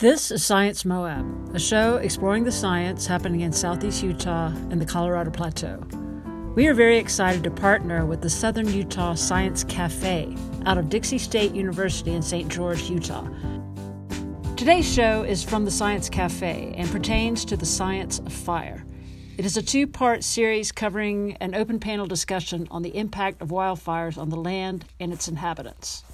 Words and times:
This 0.00 0.30
is 0.30 0.46
Science 0.46 0.84
Moab, 0.84 1.56
a 1.56 1.58
show 1.58 1.96
exploring 1.96 2.44
the 2.44 2.52
science 2.52 3.04
happening 3.04 3.40
in 3.40 3.52
southeast 3.52 4.00
Utah 4.00 4.46
and 4.70 4.80
the 4.80 4.86
Colorado 4.86 5.32
Plateau. 5.32 5.82
We 6.54 6.68
are 6.68 6.74
very 6.74 6.98
excited 6.98 7.42
to 7.42 7.50
partner 7.50 8.06
with 8.06 8.20
the 8.20 8.30
Southern 8.30 8.68
Utah 8.68 9.14
Science 9.14 9.64
Cafe 9.64 10.36
out 10.66 10.78
of 10.78 10.88
Dixie 10.88 11.18
State 11.18 11.52
University 11.52 12.12
in 12.12 12.22
St. 12.22 12.48
George, 12.48 12.88
Utah. 12.88 13.26
Today's 14.54 14.88
show 14.88 15.24
is 15.24 15.42
from 15.42 15.64
the 15.64 15.70
Science 15.72 16.08
Cafe 16.08 16.74
and 16.76 16.88
pertains 16.92 17.44
to 17.46 17.56
the 17.56 17.66
science 17.66 18.20
of 18.20 18.32
fire. 18.32 18.84
It 19.36 19.44
is 19.44 19.56
a 19.56 19.62
two 19.62 19.88
part 19.88 20.22
series 20.22 20.70
covering 20.70 21.36
an 21.40 21.56
open 21.56 21.80
panel 21.80 22.06
discussion 22.06 22.68
on 22.70 22.82
the 22.82 22.96
impact 22.96 23.42
of 23.42 23.48
wildfires 23.48 24.16
on 24.16 24.28
the 24.28 24.36
land 24.36 24.84
and 25.00 25.12
its 25.12 25.26
inhabitants. 25.26 26.04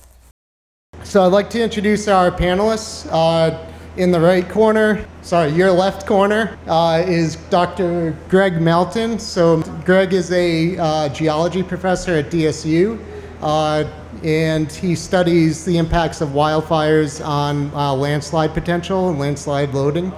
So 1.03 1.23
I'd 1.23 1.33
like 1.33 1.51
to 1.51 1.63
introduce 1.63 2.09
our 2.09 2.31
panelists. 2.31 3.07
Uh, 3.11 3.73
in 3.97 4.11
the 4.11 4.21
right 4.21 4.49
corner, 4.49 5.05
sorry, 5.23 5.51
your 5.51 5.71
left 5.71 6.07
corner, 6.07 6.59
uh, 6.67 7.03
is 7.07 7.37
Dr. 7.49 8.17
Greg 8.29 8.61
Melton. 8.61 9.19
So, 9.19 9.63
Greg 9.85 10.13
is 10.13 10.33
a 10.33 10.77
uh, 10.77 11.09
geology 11.11 11.63
professor 11.63 12.15
at 12.15 12.31
DSU, 12.31 12.99
uh, 13.41 13.85
and 14.25 14.71
he 14.71 14.95
studies 14.97 15.65
the 15.65 15.79
impacts 15.79 16.21
of 16.21 16.31
wildfires 16.31 17.25
on 17.25 17.71
uh, 17.75 17.95
landslide 17.95 18.53
potential 18.53 19.11
and 19.11 19.19
landslide 19.19 19.73
loading. 19.75 20.13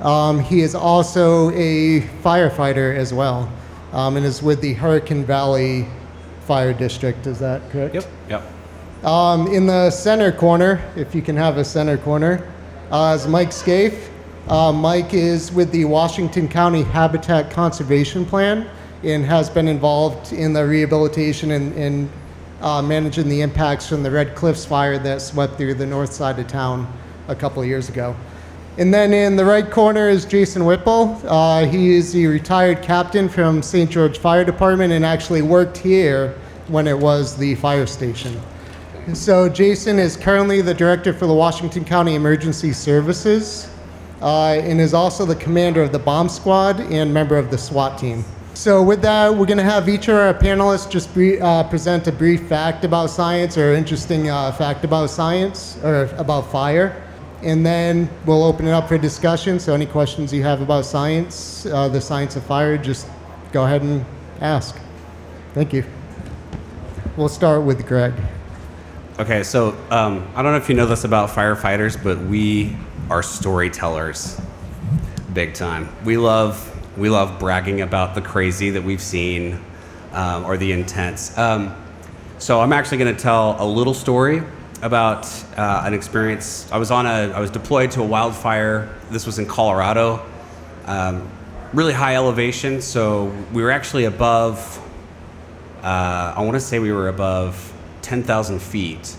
Um, 0.00 0.38
he 0.38 0.60
is 0.60 0.74
also 0.74 1.50
a 1.50 2.02
firefighter 2.22 2.94
as 2.94 3.12
well, 3.12 3.50
um, 3.92 4.16
and 4.16 4.24
is 4.24 4.42
with 4.42 4.60
the 4.60 4.74
Hurricane 4.74 5.24
Valley 5.24 5.86
Fire 6.42 6.72
District. 6.72 7.26
Is 7.26 7.40
that 7.40 7.68
correct? 7.70 7.94
Yep. 7.94 8.06
Yep. 8.28 8.52
Um, 9.04 9.46
in 9.48 9.66
the 9.66 9.90
center 9.90 10.30
corner, 10.30 10.80
if 10.96 11.14
you 11.14 11.22
can 11.22 11.36
have 11.36 11.56
a 11.56 11.64
center 11.64 11.96
corner, 11.96 12.46
uh, 12.90 13.16
is 13.18 13.26
Mike 13.26 13.52
Scaife. 13.52 14.10
Uh, 14.48 14.72
Mike 14.72 15.12
is 15.12 15.50
with 15.50 15.70
the 15.72 15.84
Washington 15.84 16.48
County 16.48 16.82
Habitat 16.82 17.50
Conservation 17.50 18.24
Plan 18.24 18.68
and 19.02 19.24
has 19.24 19.50
been 19.50 19.66
involved 19.66 20.32
in 20.32 20.52
the 20.52 20.64
rehabilitation 20.64 21.50
and, 21.52 21.72
and 21.74 22.10
uh, 22.60 22.80
managing 22.80 23.28
the 23.28 23.40
impacts 23.40 23.88
from 23.88 24.02
the 24.02 24.10
Red 24.10 24.34
Cliffs 24.34 24.64
fire 24.64 24.98
that 24.98 25.20
swept 25.20 25.56
through 25.56 25.74
the 25.74 25.86
north 25.86 26.12
side 26.12 26.38
of 26.38 26.46
town 26.46 26.90
a 27.28 27.34
couple 27.34 27.60
of 27.60 27.68
years 27.68 27.88
ago. 27.88 28.14
And 28.78 28.92
then 28.92 29.12
in 29.12 29.36
the 29.36 29.44
right 29.44 29.68
corner 29.68 30.08
is 30.08 30.24
Jason 30.24 30.64
Whipple. 30.64 31.20
Uh, 31.24 31.64
he 31.64 31.94
is 31.94 32.12
the 32.12 32.26
retired 32.26 32.82
captain 32.82 33.28
from 33.28 33.62
St. 33.62 33.90
George 33.90 34.18
Fire 34.18 34.44
Department 34.44 34.92
and 34.92 35.04
actually 35.04 35.42
worked 35.42 35.76
here 35.76 36.38
when 36.68 36.86
it 36.86 36.98
was 36.98 37.36
the 37.36 37.54
fire 37.56 37.86
station. 37.86 38.40
So 39.14 39.48
Jason 39.48 40.00
is 40.00 40.16
currently 40.16 40.60
the 40.62 40.74
director 40.74 41.12
for 41.12 41.26
the 41.26 41.34
Washington 41.34 41.84
County 41.84 42.16
Emergency 42.16 42.72
Services 42.72 43.70
uh, 44.20 44.58
and 44.60 44.80
is 44.80 44.94
also 44.94 45.24
the 45.24 45.36
commander 45.36 45.80
of 45.80 45.92
the 45.92 45.98
bomb 45.98 46.28
squad 46.28 46.80
and 46.80 47.14
member 47.14 47.36
of 47.36 47.48
the 47.50 47.56
SWAT 47.56 47.98
team. 47.98 48.24
So 48.54 48.82
with 48.82 49.02
that, 49.02 49.32
we're 49.32 49.46
going 49.46 49.58
to 49.58 49.64
have 49.64 49.88
each 49.88 50.08
of 50.08 50.16
our 50.16 50.34
panelists 50.34 50.90
just 50.90 51.14
brief, 51.14 51.40
uh, 51.40 51.62
present 51.68 52.08
a 52.08 52.12
brief 52.12 52.48
fact 52.48 52.84
about 52.84 53.10
science 53.10 53.56
or 53.56 53.74
interesting 53.74 54.28
uh, 54.28 54.50
fact 54.50 54.82
about 54.84 55.08
science 55.08 55.78
or 55.84 56.06
about 56.16 56.50
fire. 56.50 57.00
And 57.42 57.64
then 57.64 58.10
we'll 58.24 58.42
open 58.42 58.66
it 58.66 58.72
up 58.72 58.88
for 58.88 58.98
discussion. 58.98 59.60
So 59.60 59.72
any 59.72 59.86
questions 59.86 60.32
you 60.32 60.42
have 60.42 60.62
about 60.62 60.84
science, 60.84 61.64
uh, 61.66 61.88
the 61.88 62.00
science 62.00 62.34
of 62.34 62.42
fire, 62.44 62.76
just 62.76 63.06
go 63.52 63.66
ahead 63.66 63.82
and 63.82 64.04
ask. 64.40 64.76
Thank 65.54 65.72
you. 65.72 65.84
We'll 67.16 67.28
start 67.28 67.62
with 67.62 67.86
Greg. 67.86 68.12
Okay, 69.18 69.44
so 69.44 69.70
um, 69.90 70.30
I 70.34 70.42
don't 70.42 70.52
know 70.52 70.58
if 70.58 70.68
you 70.68 70.74
know 70.74 70.84
this 70.84 71.04
about 71.04 71.30
firefighters, 71.30 71.96
but 72.04 72.18
we 72.18 72.76
are 73.08 73.22
storytellers, 73.22 74.38
big 75.32 75.54
time. 75.54 75.88
We 76.04 76.18
love 76.18 76.70
we 76.98 77.08
love 77.08 77.38
bragging 77.38 77.80
about 77.80 78.14
the 78.14 78.20
crazy 78.20 78.68
that 78.68 78.82
we've 78.84 79.00
seen 79.00 79.58
um, 80.12 80.44
or 80.44 80.58
the 80.58 80.70
intense. 80.70 81.36
Um, 81.38 81.74
so 82.36 82.60
I'm 82.60 82.74
actually 82.74 82.98
going 82.98 83.16
to 83.16 83.18
tell 83.18 83.56
a 83.58 83.64
little 83.64 83.94
story 83.94 84.42
about 84.82 85.24
uh, 85.56 85.84
an 85.86 85.94
experience. 85.94 86.70
I 86.70 86.76
was 86.76 86.90
on 86.90 87.06
a 87.06 87.32
I 87.32 87.40
was 87.40 87.50
deployed 87.50 87.92
to 87.92 88.02
a 88.02 88.06
wildfire. 88.06 88.94
This 89.10 89.24
was 89.24 89.38
in 89.38 89.46
Colorado, 89.46 90.22
um, 90.84 91.26
really 91.72 91.94
high 91.94 92.16
elevation. 92.16 92.82
So 92.82 93.34
we 93.54 93.62
were 93.62 93.70
actually 93.70 94.04
above. 94.04 94.78
Uh, 95.82 96.34
I 96.36 96.42
want 96.42 96.52
to 96.56 96.60
say 96.60 96.78
we 96.80 96.92
were 96.92 97.08
above 97.08 97.72
10,000 98.06 98.60
feet. 98.62 99.16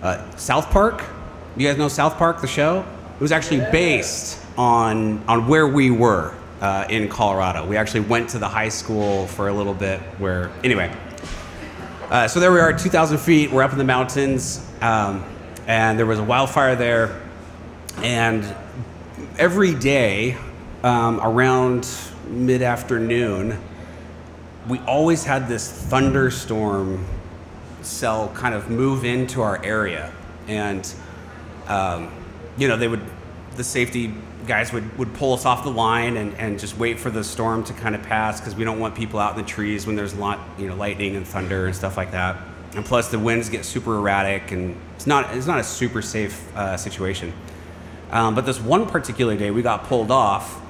Uh, 0.00 0.34
South 0.36 0.70
Park, 0.70 1.04
you 1.54 1.68
guys 1.68 1.76
know 1.76 1.86
South 1.86 2.16
Park, 2.16 2.40
the 2.40 2.46
show? 2.46 2.80
It 3.14 3.20
was 3.20 3.30
actually 3.30 3.60
based 3.70 4.42
on, 4.56 5.22
on 5.28 5.46
where 5.46 5.68
we 5.68 5.90
were 5.90 6.34
uh, 6.62 6.86
in 6.88 7.10
Colorado. 7.10 7.66
We 7.66 7.76
actually 7.76 8.00
went 8.00 8.30
to 8.30 8.38
the 8.38 8.48
high 8.48 8.70
school 8.70 9.26
for 9.26 9.48
a 9.48 9.52
little 9.52 9.74
bit 9.74 10.00
where, 10.18 10.50
anyway. 10.64 10.90
Uh, 12.08 12.26
so 12.26 12.40
there 12.40 12.50
we 12.50 12.58
are, 12.58 12.72
2,000 12.72 13.18
feet, 13.18 13.50
we're 13.50 13.62
up 13.62 13.72
in 13.72 13.78
the 13.78 13.84
mountains, 13.84 14.66
um, 14.80 15.22
and 15.66 15.98
there 15.98 16.06
was 16.06 16.18
a 16.18 16.24
wildfire 16.24 16.74
there. 16.74 17.20
And 17.98 18.46
every 19.38 19.74
day 19.74 20.38
um, 20.82 21.20
around 21.20 21.86
mid 22.28 22.62
afternoon, 22.62 23.62
we 24.68 24.78
always 24.80 25.22
had 25.22 25.48
this 25.48 25.70
thunderstorm 25.70 27.04
cell 27.86 28.28
kind 28.34 28.54
of 28.54 28.70
move 28.70 29.04
into 29.04 29.42
our 29.42 29.62
area, 29.64 30.12
and 30.48 30.92
um, 31.68 32.12
you 32.56 32.68
know 32.68 32.76
they 32.76 32.88
would 32.88 33.02
the 33.56 33.64
safety 33.64 34.12
guys 34.46 34.72
would, 34.72 34.96
would 34.98 35.12
pull 35.14 35.34
us 35.34 35.44
off 35.44 35.64
the 35.64 35.70
line 35.70 36.16
and, 36.16 36.34
and 36.34 36.58
just 36.58 36.76
wait 36.78 37.00
for 37.00 37.10
the 37.10 37.24
storm 37.24 37.64
to 37.64 37.72
kind 37.72 37.94
of 37.94 38.02
pass 38.02 38.40
because 38.40 38.54
we 38.54 38.64
don't 38.64 38.78
want 38.78 38.94
people 38.94 39.18
out 39.18 39.36
in 39.36 39.42
the 39.42 39.48
trees 39.48 39.86
when 39.86 39.96
there's 39.96 40.12
a 40.12 40.16
lot 40.16 40.38
you 40.58 40.68
know 40.68 40.74
lightning 40.74 41.16
and 41.16 41.26
thunder 41.26 41.66
and 41.66 41.74
stuff 41.74 41.96
like 41.96 42.12
that. 42.12 42.36
And 42.74 42.84
plus 42.84 43.10
the 43.10 43.18
winds 43.18 43.48
get 43.48 43.64
super 43.64 43.96
erratic 43.96 44.52
and 44.52 44.76
it's 44.94 45.06
not 45.06 45.34
it's 45.34 45.46
not 45.46 45.58
a 45.58 45.64
super 45.64 46.02
safe 46.02 46.54
uh, 46.56 46.76
situation. 46.76 47.32
Um, 48.10 48.34
but 48.34 48.46
this 48.46 48.60
one 48.60 48.86
particular 48.86 49.36
day 49.36 49.50
we 49.50 49.62
got 49.62 49.84
pulled 49.84 50.10
off 50.10 50.60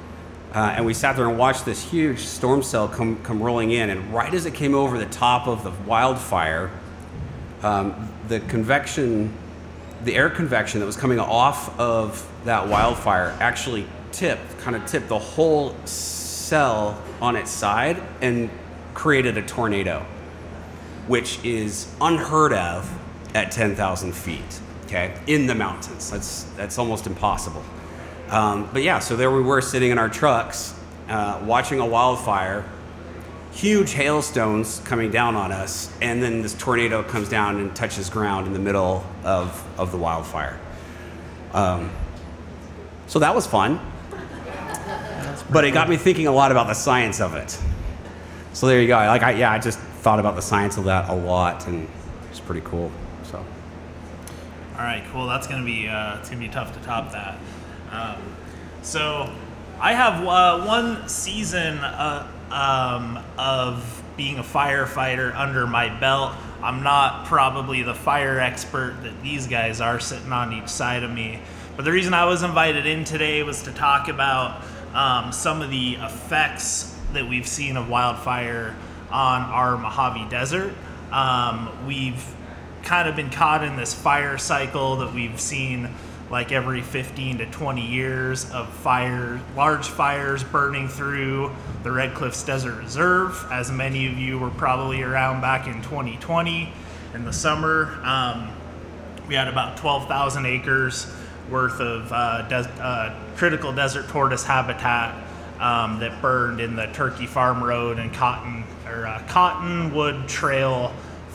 uh, 0.54 0.74
and 0.76 0.86
we 0.86 0.94
sat 0.94 1.16
there 1.16 1.28
and 1.28 1.38
watched 1.38 1.66
this 1.66 1.82
huge 1.82 2.20
storm 2.20 2.62
cell 2.62 2.88
come 2.88 3.22
come 3.22 3.42
rolling 3.42 3.72
in 3.72 3.90
and 3.90 4.14
right 4.14 4.32
as 4.32 4.46
it 4.46 4.54
came 4.54 4.74
over 4.74 4.98
the 4.98 5.06
top 5.06 5.46
of 5.46 5.64
the 5.64 5.72
wildfire 5.86 6.70
um, 7.62 8.08
the 8.28 8.40
convection, 8.40 9.32
the 10.04 10.14
air 10.14 10.30
convection 10.30 10.80
that 10.80 10.86
was 10.86 10.96
coming 10.96 11.18
off 11.18 11.78
of 11.78 12.28
that 12.44 12.68
wildfire 12.68 13.36
actually 13.40 13.86
tipped, 14.12 14.58
kind 14.58 14.76
of 14.76 14.86
tipped 14.86 15.08
the 15.08 15.18
whole 15.18 15.74
cell 15.84 17.02
on 17.20 17.36
its 17.36 17.50
side 17.50 18.02
and 18.20 18.50
created 18.94 19.36
a 19.36 19.42
tornado, 19.42 20.04
which 21.06 21.42
is 21.44 21.88
unheard 22.00 22.52
of 22.52 22.90
at 23.34 23.50
10,000 23.50 24.12
feet, 24.12 24.60
okay, 24.84 25.18
in 25.26 25.46
the 25.46 25.54
mountains. 25.54 26.10
That's, 26.10 26.44
that's 26.56 26.78
almost 26.78 27.06
impossible. 27.06 27.64
Um, 28.30 28.68
but 28.72 28.82
yeah, 28.82 28.98
so 28.98 29.16
there 29.16 29.30
we 29.30 29.42
were 29.42 29.60
sitting 29.60 29.90
in 29.90 29.98
our 29.98 30.08
trucks 30.08 30.74
uh, 31.08 31.40
watching 31.44 31.78
a 31.78 31.86
wildfire 31.86 32.64
huge 33.56 33.94
hailstones 33.94 34.80
coming 34.84 35.10
down 35.10 35.34
on 35.34 35.50
us, 35.50 35.90
and 36.02 36.22
then 36.22 36.42
this 36.42 36.52
tornado 36.54 37.02
comes 37.02 37.26
down 37.26 37.58
and 37.58 37.74
touches 37.74 38.10
ground 38.10 38.46
in 38.46 38.52
the 38.52 38.58
middle 38.58 39.02
of, 39.24 39.66
of 39.78 39.90
the 39.92 39.96
wildfire. 39.96 40.60
Um, 41.54 41.90
so 43.06 43.18
that 43.18 43.34
was 43.34 43.46
fun. 43.46 43.80
But 45.50 45.64
it 45.64 45.70
got 45.70 45.88
me 45.88 45.96
thinking 45.96 46.26
a 46.26 46.32
lot 46.32 46.50
about 46.50 46.66
the 46.66 46.74
science 46.74 47.18
of 47.18 47.34
it. 47.34 47.58
So 48.52 48.66
there 48.66 48.80
you 48.80 48.88
go. 48.88 48.96
Like, 48.96 49.22
I, 49.22 49.30
yeah, 49.32 49.52
I 49.52 49.58
just 49.58 49.78
thought 49.78 50.18
about 50.20 50.34
the 50.34 50.42
science 50.42 50.76
of 50.76 50.84
that 50.84 51.08
a 51.08 51.14
lot, 51.14 51.66
and 51.66 51.88
it's 52.30 52.40
pretty 52.40 52.62
cool. 52.62 52.92
So. 53.24 53.38
All 53.38 54.84
right, 54.84 55.02
cool. 55.12 55.26
That's 55.26 55.46
gonna 55.46 55.64
be 55.64 55.88
uh, 55.88 56.18
it's 56.18 56.28
gonna 56.28 56.42
be 56.42 56.48
tough 56.48 56.74
to 56.74 56.84
top 56.84 57.12
that. 57.12 57.38
Um, 57.90 58.16
so, 58.82 59.32
I 59.80 59.94
have 59.94 60.26
uh, 60.26 60.64
one 60.66 61.08
season 61.08 61.78
uh, 61.78 62.30
um, 62.50 63.22
of 63.38 64.02
being 64.16 64.38
a 64.38 64.42
firefighter 64.42 65.34
under 65.34 65.66
my 65.66 65.88
belt. 66.00 66.32
I'm 66.62 66.82
not 66.82 67.26
probably 67.26 67.82
the 67.82 67.94
fire 67.94 68.40
expert 68.40 68.96
that 69.02 69.22
these 69.22 69.46
guys 69.46 69.80
are 69.80 70.00
sitting 70.00 70.32
on 70.32 70.52
each 70.52 70.68
side 70.68 71.02
of 71.02 71.10
me. 71.10 71.40
But 71.76 71.84
the 71.84 71.92
reason 71.92 72.14
I 72.14 72.24
was 72.24 72.42
invited 72.42 72.86
in 72.86 73.04
today 73.04 73.42
was 73.42 73.62
to 73.64 73.72
talk 73.72 74.08
about 74.08 74.62
um, 74.94 75.32
some 75.32 75.60
of 75.60 75.70
the 75.70 75.96
effects 75.96 76.96
that 77.12 77.28
we've 77.28 77.46
seen 77.46 77.76
of 77.76 77.88
wildfire 77.88 78.74
on 79.10 79.42
our 79.42 79.76
Mojave 79.76 80.28
Desert. 80.30 80.72
Um, 81.12 81.86
we've 81.86 82.24
kind 82.82 83.08
of 83.08 83.16
been 83.16 83.30
caught 83.30 83.62
in 83.62 83.76
this 83.76 83.92
fire 83.92 84.38
cycle 84.38 84.96
that 84.96 85.12
we've 85.12 85.40
seen 85.40 85.90
like 86.30 86.52
every 86.52 86.82
15 86.82 87.38
to 87.38 87.46
20 87.46 87.86
years 87.86 88.50
of 88.50 88.68
fire, 88.68 89.40
large 89.54 89.86
fires 89.88 90.42
burning 90.42 90.88
through 90.88 91.54
the 91.82 91.92
Red 91.92 92.14
Cliffs 92.14 92.42
Desert 92.42 92.74
Reserve. 92.78 93.46
As 93.50 93.70
many 93.70 94.06
of 94.06 94.18
you 94.18 94.38
were 94.38 94.50
probably 94.50 95.02
around 95.02 95.40
back 95.40 95.66
in 95.66 95.82
2020 95.82 96.72
in 97.16 97.24
the 97.24 97.32
summer, 97.32 97.98
um, 98.04 98.50
we 99.26 99.34
had 99.34 99.48
about 99.48 99.78
12,000 99.78 100.44
acres 100.44 101.12
worth 101.50 101.80
of 101.80 102.12
uh, 102.12 102.42
des- 102.48 102.68
uh, 102.80 103.18
critical 103.36 103.72
desert 103.72 104.06
tortoise 104.08 104.44
habitat 104.44 105.14
um, 105.58 105.98
that 105.98 106.20
burned 106.20 106.60
in 106.60 106.76
the 106.76 106.86
Turkey 106.88 107.26
Farm 107.26 107.64
Road 107.64 107.98
and 107.98 108.12
Cotton 108.12 108.64
or 108.86 109.06
uh, 109.06 109.22
Cottonwood 109.28 110.28
Trail 110.28 110.92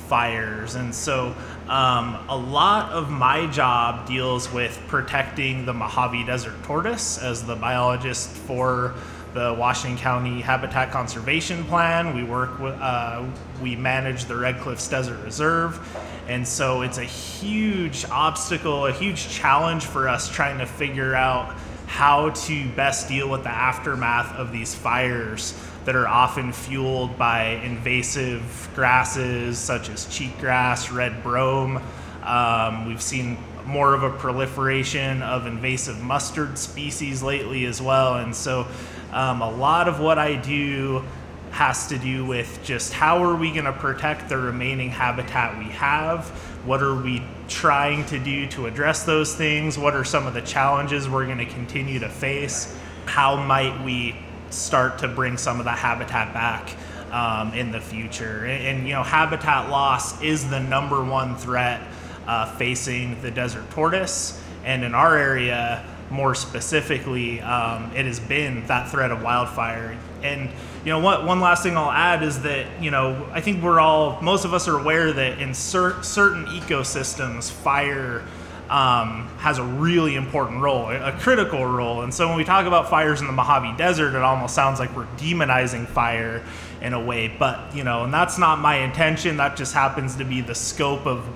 fires. 0.07 0.75
And 0.75 0.93
so 0.93 1.35
um, 1.71 2.17
a 2.27 2.35
lot 2.35 2.91
of 2.91 3.09
my 3.09 3.47
job 3.47 4.05
deals 4.05 4.51
with 4.51 4.77
protecting 4.89 5.65
the 5.65 5.73
Mojave 5.73 6.25
Desert 6.25 6.61
tortoise 6.63 7.17
as 7.17 7.45
the 7.45 7.55
biologist 7.55 8.29
for 8.29 8.93
the 9.33 9.55
Washington 9.57 9.97
County 9.97 10.41
Habitat 10.41 10.91
Conservation 10.91 11.63
Plan. 11.63 12.13
We 12.13 12.25
work 12.25 12.59
with, 12.59 12.73
uh, 12.73 13.23
we 13.61 13.77
manage 13.77 14.25
the 14.25 14.35
Red 14.35 14.59
Cliffs 14.59 14.85
Desert 14.89 15.23
Reserve. 15.23 15.79
And 16.27 16.45
so 16.45 16.81
it's 16.81 16.97
a 16.97 17.05
huge 17.05 18.03
obstacle, 18.11 18.87
a 18.87 18.91
huge 18.91 19.29
challenge 19.29 19.85
for 19.85 20.09
us 20.09 20.27
trying 20.27 20.57
to 20.57 20.65
figure 20.65 21.15
out 21.15 21.55
how 21.91 22.29
to 22.29 22.69
best 22.69 23.09
deal 23.09 23.27
with 23.27 23.43
the 23.43 23.49
aftermath 23.49 24.33
of 24.37 24.53
these 24.53 24.73
fires 24.73 25.53
that 25.83 25.93
are 25.93 26.07
often 26.07 26.53
fueled 26.53 27.17
by 27.17 27.43
invasive 27.65 28.69
grasses 28.73 29.59
such 29.59 29.89
as 29.89 30.05
cheatgrass, 30.05 30.95
red 30.95 31.21
brome. 31.21 31.83
Um, 32.23 32.85
we've 32.85 33.01
seen 33.01 33.37
more 33.65 33.93
of 33.93 34.03
a 34.03 34.09
proliferation 34.09 35.21
of 35.21 35.45
invasive 35.47 36.01
mustard 36.01 36.57
species 36.57 37.21
lately 37.21 37.65
as 37.65 37.81
well. 37.81 38.15
And 38.15 38.33
so 38.33 38.67
um, 39.11 39.41
a 39.41 39.51
lot 39.51 39.89
of 39.89 39.99
what 39.99 40.17
I 40.17 40.37
do 40.37 41.03
has 41.49 41.87
to 41.87 41.97
do 41.97 42.25
with 42.25 42.61
just 42.63 42.93
how 42.93 43.21
are 43.21 43.35
we 43.35 43.51
going 43.51 43.65
to 43.65 43.73
protect 43.73 44.29
the 44.29 44.37
remaining 44.37 44.91
habitat 44.91 45.57
we 45.59 45.65
have? 45.65 46.31
What 46.65 46.83
are 46.83 46.93
we 46.93 47.23
trying 47.47 48.05
to 48.05 48.19
do 48.19 48.45
to 48.49 48.67
address 48.67 49.03
those 49.03 49.35
things? 49.35 49.79
What 49.79 49.95
are 49.95 50.03
some 50.03 50.27
of 50.27 50.35
the 50.35 50.41
challenges 50.41 51.09
we're 51.09 51.25
going 51.25 51.39
to 51.39 51.45
continue 51.45 51.97
to 51.99 52.09
face? 52.09 52.77
How 53.05 53.35
might 53.35 53.83
we 53.83 54.15
start 54.51 54.99
to 54.99 55.07
bring 55.07 55.37
some 55.37 55.57
of 55.57 55.65
that 55.65 55.79
habitat 55.79 56.35
back 56.35 56.75
um, 57.11 57.55
in 57.55 57.71
the 57.71 57.81
future? 57.81 58.45
And, 58.45 58.63
and, 58.63 58.87
you 58.87 58.93
know, 58.93 59.01
habitat 59.01 59.71
loss 59.71 60.21
is 60.21 60.47
the 60.51 60.59
number 60.59 61.03
one 61.03 61.35
threat 61.35 61.81
uh, 62.27 62.55
facing 62.57 63.19
the 63.23 63.31
desert 63.31 63.67
tortoise. 63.71 64.39
And 64.63 64.83
in 64.83 64.93
our 64.93 65.17
area, 65.17 65.83
more 66.11 66.35
specifically, 66.35 67.41
um, 67.41 67.91
it 67.95 68.05
has 68.05 68.19
been 68.19 68.67
that 68.67 68.91
threat 68.91 69.09
of 69.09 69.23
wildfire. 69.23 69.97
And 70.23 70.49
you 70.85 70.91
know 70.91 70.99
what? 70.99 71.25
One 71.25 71.39
last 71.39 71.63
thing 71.63 71.77
I'll 71.77 71.91
add 71.91 72.23
is 72.23 72.41
that 72.43 72.81
you 72.81 72.91
know 72.91 73.29
I 73.31 73.41
think 73.41 73.63
we're 73.63 73.79
all 73.79 74.21
most 74.21 74.45
of 74.45 74.53
us 74.53 74.67
are 74.67 74.77
aware 74.77 75.11
that 75.11 75.39
in 75.39 75.53
cer- 75.53 76.01
certain 76.03 76.45
ecosystems, 76.45 77.51
fire 77.51 78.23
um, 78.69 79.27
has 79.39 79.57
a 79.57 79.63
really 79.63 80.15
important 80.15 80.61
role, 80.61 80.89
a 80.89 81.11
critical 81.19 81.65
role. 81.65 82.03
And 82.03 82.13
so 82.13 82.27
when 82.29 82.37
we 82.37 82.45
talk 82.45 82.65
about 82.65 82.89
fires 82.89 83.19
in 83.19 83.27
the 83.27 83.33
Mojave 83.33 83.75
Desert, 83.77 84.15
it 84.15 84.21
almost 84.21 84.55
sounds 84.55 84.79
like 84.79 84.95
we're 84.95 85.07
demonizing 85.17 85.85
fire 85.85 86.41
in 86.81 86.93
a 86.93 86.99
way. 86.99 87.27
But 87.27 87.75
you 87.75 87.83
know, 87.83 88.05
and 88.05 88.13
that's 88.13 88.37
not 88.37 88.59
my 88.59 88.77
intention. 88.77 89.37
That 89.37 89.57
just 89.57 89.73
happens 89.73 90.15
to 90.17 90.23
be 90.23 90.41
the 90.41 90.55
scope 90.55 91.05
of 91.05 91.27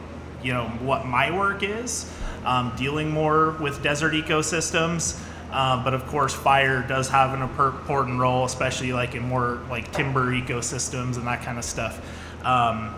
you 0.42 0.54
know 0.54 0.68
what 0.80 1.06
my 1.06 1.36
work 1.36 1.64
is 1.64 2.10
um, 2.46 2.72
dealing 2.78 3.12
more 3.12 3.52
with 3.52 3.82
desert 3.84 4.14
ecosystems. 4.14 5.20
Uh, 5.56 5.82
but 5.82 5.94
of 5.94 6.06
course, 6.08 6.34
fire 6.34 6.82
does 6.82 7.08
have 7.08 7.34
an 7.34 7.42
important 7.42 8.20
role, 8.20 8.44
especially 8.44 8.92
like 8.92 9.16
in 9.16 9.24
more 9.24 9.62
like 9.70 9.90
timber 9.94 10.34
ecosystems 10.34 11.16
and 11.16 11.26
that 11.26 11.44
kind 11.44 11.58
of 11.58 11.64
stuff. 11.64 11.98
Um, 12.44 12.94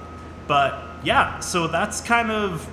but 0.48 0.84
yeah, 1.04 1.40
so 1.40 1.68
that's 1.68 2.02
kind 2.02 2.32
of, 2.32 2.68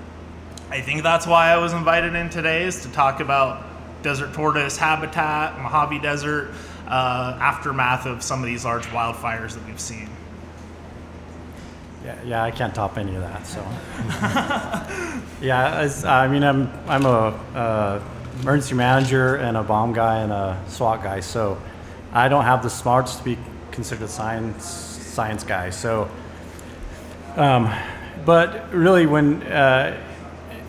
I 0.70 0.80
think 0.80 1.02
that's 1.02 1.26
why 1.26 1.50
I 1.50 1.58
was 1.58 1.74
invited 1.74 2.14
in 2.14 2.30
today 2.30 2.62
is 2.62 2.80
to 2.84 2.88
talk 2.92 3.20
about 3.20 3.62
desert 4.02 4.32
tortoise 4.32 4.78
habitat, 4.78 5.60
Mojave 5.60 5.98
Desert, 5.98 6.52
uh, 6.88 7.36
aftermath 7.38 8.06
of 8.06 8.22
some 8.22 8.40
of 8.40 8.46
these 8.46 8.64
large 8.64 8.86
wildfires 8.86 9.52
that 9.52 9.66
we've 9.66 9.78
seen. 9.78 10.08
Yeah, 12.02 12.22
yeah, 12.24 12.42
I 12.42 12.50
can't 12.50 12.74
top 12.74 12.96
any 12.96 13.14
of 13.16 13.20
that. 13.20 13.46
So, 13.46 13.60
yeah, 15.42 15.90
I 16.06 16.26
mean, 16.26 16.42
I'm 16.42 16.70
I'm 16.88 17.04
a 17.04 17.38
uh, 17.54 18.02
emergency 18.40 18.74
manager 18.74 19.36
and 19.36 19.56
a 19.56 19.62
bomb 19.62 19.92
guy 19.92 20.18
and 20.18 20.32
a 20.32 20.62
SWAT 20.68 21.02
guy. 21.02 21.20
So, 21.20 21.60
I 22.12 22.28
don't 22.28 22.44
have 22.44 22.62
the 22.62 22.70
smarts 22.70 23.16
to 23.16 23.24
be 23.24 23.38
considered 23.70 24.04
a 24.04 24.08
science 24.08 24.64
science 24.64 25.44
guy. 25.44 25.70
So, 25.70 26.08
um, 27.36 27.72
but 28.24 28.72
really, 28.72 29.06
when 29.06 29.42
uh, 29.42 30.00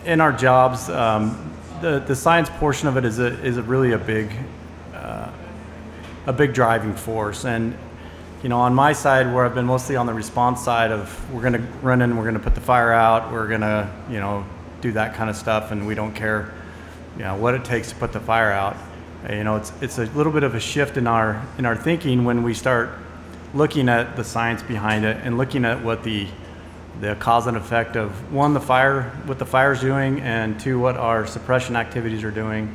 in 0.04 0.20
our 0.20 0.32
jobs, 0.32 0.88
um, 0.88 1.52
the 1.80 2.00
the 2.00 2.16
science 2.16 2.50
portion 2.58 2.88
of 2.88 2.96
it 2.96 3.04
is 3.04 3.18
a 3.18 3.26
is 3.44 3.56
a 3.56 3.62
really 3.62 3.92
a 3.92 3.98
big 3.98 4.30
uh, 4.94 5.30
a 6.26 6.32
big 6.32 6.52
driving 6.52 6.94
force 6.94 7.44
and 7.44 7.76
you 8.42 8.48
know, 8.48 8.60
on 8.60 8.74
my 8.74 8.92
side, 8.92 9.32
where 9.32 9.44
I've 9.44 9.54
been 9.54 9.64
mostly 9.64 9.96
on 9.96 10.06
the 10.06 10.14
response 10.14 10.62
side 10.62 10.92
of 10.92 11.32
we're 11.32 11.40
going 11.40 11.54
to 11.54 11.62
run 11.82 12.02
in, 12.02 12.16
we're 12.16 12.24
going 12.24 12.34
to 12.34 12.40
put 12.40 12.54
the 12.54 12.60
fire 12.60 12.92
out, 12.92 13.32
we're 13.32 13.48
going 13.48 13.62
to, 13.62 13.90
you 14.08 14.20
know, 14.20 14.44
do 14.80 14.92
that 14.92 15.14
kind 15.14 15.30
of 15.30 15.36
stuff, 15.36 15.72
and 15.72 15.86
we 15.86 15.94
don't 15.94 16.12
care, 16.12 16.54
you 17.16 17.24
know, 17.24 17.36
what 17.36 17.54
it 17.54 17.64
takes 17.64 17.90
to 17.90 17.94
put 17.96 18.12
the 18.12 18.20
fire 18.20 18.52
out. 18.52 18.76
You 19.28 19.44
know, 19.44 19.56
it's 19.56 19.72
it's 19.80 19.98
a 19.98 20.04
little 20.06 20.32
bit 20.32 20.42
of 20.42 20.54
a 20.54 20.60
shift 20.60 20.96
in 20.96 21.06
our 21.06 21.44
in 21.58 21.66
our 21.66 21.76
thinking 21.76 22.24
when 22.24 22.42
we 22.42 22.54
start 22.54 22.90
looking 23.54 23.88
at 23.88 24.16
the 24.16 24.24
science 24.24 24.62
behind 24.62 25.04
it 25.04 25.16
and 25.22 25.38
looking 25.38 25.64
at 25.64 25.82
what 25.82 26.02
the 26.02 26.28
the 27.00 27.14
cause 27.16 27.46
and 27.46 27.56
effect 27.56 27.96
of 27.96 28.32
one 28.32 28.54
the 28.54 28.60
fire 28.60 29.10
what 29.26 29.38
the 29.38 29.46
fire's 29.46 29.80
doing 29.80 30.20
and 30.20 30.58
two 30.58 30.78
what 30.78 30.96
our 30.96 31.26
suppression 31.26 31.76
activities 31.76 32.24
are 32.24 32.30
doing 32.30 32.74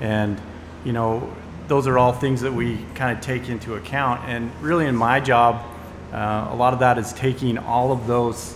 and 0.00 0.38
you 0.84 0.92
know 0.92 1.32
those 1.68 1.86
are 1.86 1.98
all 1.98 2.12
things 2.12 2.42
that 2.42 2.52
we 2.52 2.78
kind 2.94 3.16
of 3.16 3.24
take 3.24 3.48
into 3.48 3.76
account. 3.76 4.20
And 4.26 4.50
really, 4.60 4.86
in 4.86 4.94
my 4.94 5.20
job, 5.20 5.64
uh, 6.12 6.48
a 6.50 6.54
lot 6.54 6.74
of 6.74 6.80
that 6.80 6.98
is 6.98 7.14
taking 7.14 7.56
all 7.56 7.92
of 7.92 8.06
those 8.06 8.54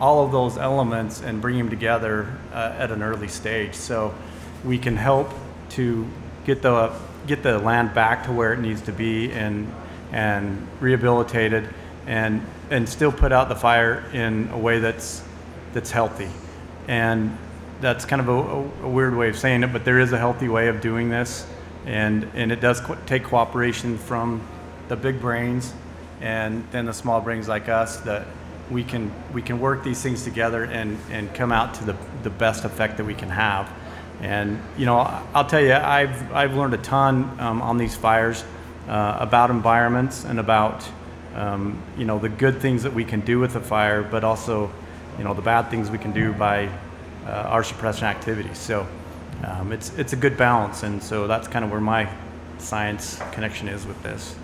all 0.00 0.24
of 0.24 0.32
those 0.32 0.58
elements 0.58 1.20
and 1.20 1.40
bringing 1.40 1.62
them 1.62 1.70
together 1.70 2.36
uh, 2.52 2.74
at 2.78 2.90
an 2.90 3.02
early 3.02 3.28
stage, 3.28 3.74
so 3.74 4.12
we 4.64 4.78
can 4.78 4.96
help 4.96 5.30
to 5.70 6.06
get 6.44 6.62
the 6.62 6.92
get 7.26 7.42
the 7.42 7.58
land 7.58 7.94
back 7.94 8.24
to 8.24 8.32
where 8.32 8.52
it 8.52 8.60
needs 8.60 8.80
to 8.82 8.92
be 8.92 9.30
and 9.32 9.72
and 10.12 10.66
rehabilitated 10.80 11.68
and 12.06 12.44
and 12.70 12.88
still 12.88 13.12
put 13.12 13.32
out 13.32 13.48
the 13.48 13.54
fire 13.54 14.04
in 14.12 14.48
a 14.50 14.58
way 14.58 14.78
that's 14.78 15.22
that's 15.72 15.90
healthy. 15.90 16.28
And 16.86 17.36
that's 17.80 18.04
kind 18.04 18.20
of 18.20 18.28
a, 18.28 18.86
a, 18.86 18.88
weird 18.88 19.16
way 19.16 19.28
of 19.28 19.36
saying 19.36 19.62
it 19.62 19.72
but 19.72 19.84
there 19.84 19.98
is 19.98 20.12
a 20.12 20.18
healthy 20.18 20.48
way 20.48 20.68
of 20.68 20.80
doing 20.80 21.10
this. 21.10 21.46
And 21.86 22.30
and 22.34 22.52
it 22.52 22.60
does 22.60 22.80
co- 22.80 22.98
take 23.06 23.24
cooperation 23.24 23.98
from 23.98 24.46
the 24.88 24.96
big 24.96 25.20
brains 25.20 25.72
and 26.20 26.66
then 26.70 26.86
the 26.86 26.92
small 26.92 27.20
brains 27.20 27.48
like 27.48 27.68
us 27.68 27.98
that 27.98 28.26
we 28.70 28.84
can 28.84 29.12
we 29.32 29.42
can 29.42 29.60
work 29.60 29.82
these 29.82 30.00
things 30.02 30.24
together 30.24 30.64
and 30.64 30.98
and 31.10 31.34
come 31.34 31.52
out 31.52 31.74
to 31.74 31.84
the 31.84 31.96
the 32.22 32.30
best 32.30 32.64
effect 32.64 32.96
that 32.96 33.04
we 33.04 33.14
can 33.14 33.28
have 33.28 33.70
and 34.24 34.60
you 34.76 34.86
know 34.86 34.98
I'll 35.34 35.46
tell 35.46 35.60
you 35.60 35.72
I've 35.72 36.32
I've 36.32 36.56
learned 36.56 36.74
a 36.74 36.78
ton 36.78 37.38
um, 37.38 37.62
on 37.62 37.78
these 37.78 37.94
fires 37.94 38.44
uh, 38.88 39.18
about 39.20 39.50
environments 39.50 40.24
and 40.24 40.40
about 40.40 40.88
um, 41.34 41.80
you 41.96 42.04
know 42.04 42.18
the 42.18 42.28
good 42.28 42.60
things 42.60 42.82
that 42.82 42.92
we 42.92 43.04
can 43.04 43.20
do 43.20 43.38
with 43.38 43.52
the 43.52 43.60
fire 43.60 44.02
but 44.02 44.24
also 44.24 44.70
you 45.18 45.24
know 45.24 45.34
the 45.34 45.42
bad 45.42 45.70
things 45.70 45.90
we 45.90 45.98
can 45.98 46.12
do 46.12 46.32
by 46.32 46.66
uh, 47.26 47.30
our 47.30 47.62
suppression 47.62 48.06
activities 48.06 48.58
so 48.58 48.86
um, 49.42 49.72
it's 49.72 49.96
it's 49.98 50.12
a 50.12 50.16
good 50.16 50.36
balance, 50.36 50.84
and 50.84 51.02
so 51.02 51.26
that's 51.26 51.48
kind 51.48 51.64
of 51.64 51.70
where 51.70 51.80
my 51.80 52.08
science 52.58 53.20
connection 53.32 53.68
is 53.68 53.86
with 53.86 54.02
this. 54.02 54.36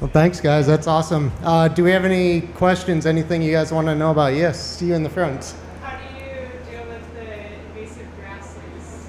Well, 0.00 0.10
thanks, 0.10 0.40
guys. 0.40 0.66
That's 0.66 0.86
awesome. 0.86 1.30
Uh, 1.42 1.68
do 1.68 1.84
we 1.84 1.92
have 1.92 2.04
any 2.04 2.40
questions? 2.40 3.06
Anything 3.06 3.42
you 3.42 3.52
guys 3.52 3.70
want 3.72 3.86
to 3.86 3.94
know 3.94 4.10
about? 4.10 4.34
Yes, 4.34 4.60
see 4.60 4.86
you 4.86 4.94
in 4.94 5.02
the 5.02 5.10
front. 5.10 5.54
How 5.80 5.96
do 5.98 6.04
you 6.14 6.48
deal 6.68 6.84
with 6.88 7.14
the 7.14 7.54
invasive 7.68 8.08
grasses? 8.18 9.08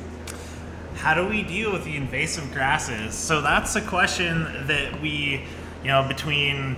How 1.04 1.14
do 1.14 1.28
we 1.28 1.44
deal 1.44 1.74
with 1.74 1.84
the 1.84 1.98
invasive 1.98 2.50
grasses? 2.54 3.14
So 3.14 3.42
that's 3.42 3.76
a 3.76 3.82
question 3.82 4.68
that 4.68 5.02
we, 5.02 5.42
you 5.82 5.90
know, 5.90 6.08
between 6.08 6.78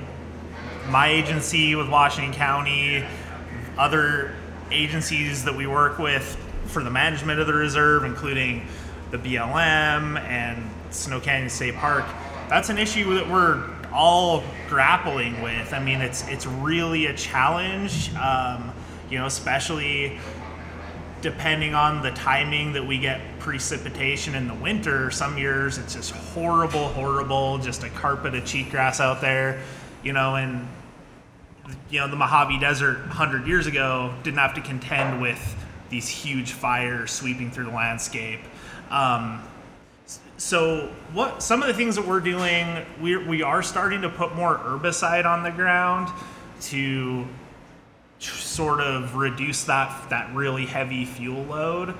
my 0.89 1.09
agency 1.09 1.75
with 1.75 1.87
Washington 1.87 2.33
County, 2.33 3.05
other 3.77 4.33
agencies 4.71 5.43
that 5.43 5.53
we 5.53 5.67
work 5.67 5.99
with 5.99 6.43
for 6.65 6.83
the 6.83 6.89
management 6.89 7.39
of 7.39 7.45
the 7.45 7.53
reserve, 7.53 8.03
including 8.03 8.65
the 9.11 9.19
BLM 9.19 10.19
and 10.21 10.71
Snow 10.89 11.19
Canyon 11.19 11.51
State 11.51 11.75
Park, 11.75 12.05
that's 12.49 12.69
an 12.69 12.79
issue 12.79 13.13
that 13.13 13.29
we're 13.29 13.63
all 13.93 14.43
grappling 14.67 15.39
with. 15.43 15.71
I 15.71 15.79
mean, 15.79 16.01
it's 16.01 16.27
it's 16.27 16.47
really 16.47 17.05
a 17.05 17.13
challenge, 17.13 18.11
um, 18.15 18.73
you 19.07 19.19
know, 19.19 19.27
especially 19.27 20.17
depending 21.25 21.73
on 21.73 22.03
the 22.03 22.11
timing 22.11 22.71
that 22.73 22.85
we 22.85 22.99
get 22.99 23.19
precipitation 23.39 24.35
in 24.35 24.47
the 24.47 24.53
winter. 24.53 25.09
Some 25.09 25.39
years 25.39 25.79
it's 25.79 25.95
just 25.95 26.11
horrible, 26.11 26.89
horrible, 26.89 27.57
just 27.57 27.83
a 27.83 27.89
carpet 27.89 28.35
of 28.35 28.43
cheatgrass 28.43 28.99
out 28.99 29.21
there, 29.21 29.59
you 30.03 30.13
know, 30.13 30.35
and 30.35 30.67
you 31.89 31.99
know 31.99 32.07
the 32.07 32.15
Mojave 32.15 32.59
Desert 32.59 32.99
100 32.99 33.47
years 33.47 33.65
ago 33.65 34.13
didn't 34.21 34.37
have 34.37 34.53
to 34.53 34.61
contend 34.61 35.19
with 35.19 35.55
these 35.89 36.07
huge 36.07 36.51
fires 36.51 37.09
sweeping 37.09 37.49
through 37.49 37.65
the 37.65 37.71
landscape. 37.71 38.41
Um, 38.91 39.41
so 40.37 40.93
what 41.11 41.41
some 41.41 41.63
of 41.63 41.67
the 41.67 41.73
things 41.73 41.95
that 41.95 42.05
we're 42.05 42.19
doing 42.19 42.85
we, 43.01 43.17
we 43.17 43.41
are 43.41 43.63
starting 43.63 44.03
to 44.03 44.09
put 44.09 44.35
more 44.35 44.59
herbicide 44.59 45.25
on 45.25 45.41
the 45.41 45.49
ground 45.49 46.07
to 46.61 47.25
sort 48.19 48.79
of 48.79 49.15
reduce 49.15 49.65
that 49.65 50.09
that 50.09 50.33
really 50.33 50.65
heavy 50.65 51.05
fuel 51.05 51.43
load 51.43 51.93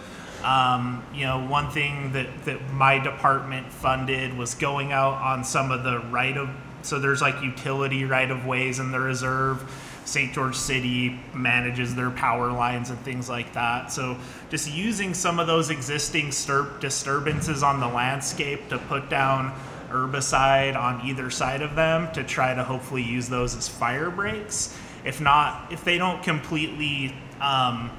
um, 0.44 1.04
you 1.14 1.26
know 1.26 1.46
one 1.48 1.70
thing 1.72 2.12
that 2.14 2.46
that 2.46 2.72
my 2.72 3.00
department 3.00 3.72
funded 3.72 4.36
was 4.38 4.54
going 4.56 4.92
out 4.92 5.22
on 5.22 5.44
some 5.44 5.72
of 5.72 5.84
the 5.84 6.00
right 6.12 6.38
of 6.38 6.50
so 6.82 7.00
there's 7.00 7.22
like 7.22 7.42
utility 7.42 8.06
right 8.06 8.32
of 8.32 8.46
ways 8.46 8.80
in 8.80 8.92
the 8.92 9.00
reserve 9.00 9.70
St. 10.06 10.32
George 10.32 10.56
City 10.56 11.20
manages 11.34 11.96
their 11.96 12.12
power 12.12 12.52
lines 12.52 12.92
and 12.92 13.00
things 13.00 13.28
like 13.28 13.54
that. 13.54 13.92
So 13.92 14.18
just 14.52 14.72
using 14.72 15.16
some 15.16 15.40
of 15.40 15.48
those 15.48 15.72
existing 15.72 16.28
disturbances 16.80 17.64
on 17.64 17.80
the 17.80 17.88
landscape 17.88 18.70
to 18.70 18.78
put 18.78 19.10
down 19.10 19.52
herbicide 19.90 20.76
on 20.76 21.06
either 21.08 21.30
side 21.30 21.62
of 21.62 21.76
them 21.76 22.12
to 22.14 22.24
try 22.24 22.54
to 22.54 22.64
hopefully 22.64 23.02
use 23.02 23.28
those 23.28 23.56
as 23.56 23.68
fire 23.68 24.12
breaks. 24.12 24.78
If 25.06 25.22
not, 25.22 25.72
if 25.72 25.84
they 25.84 25.98
don't 25.98 26.22
completely 26.24 27.16
um, 27.40 27.92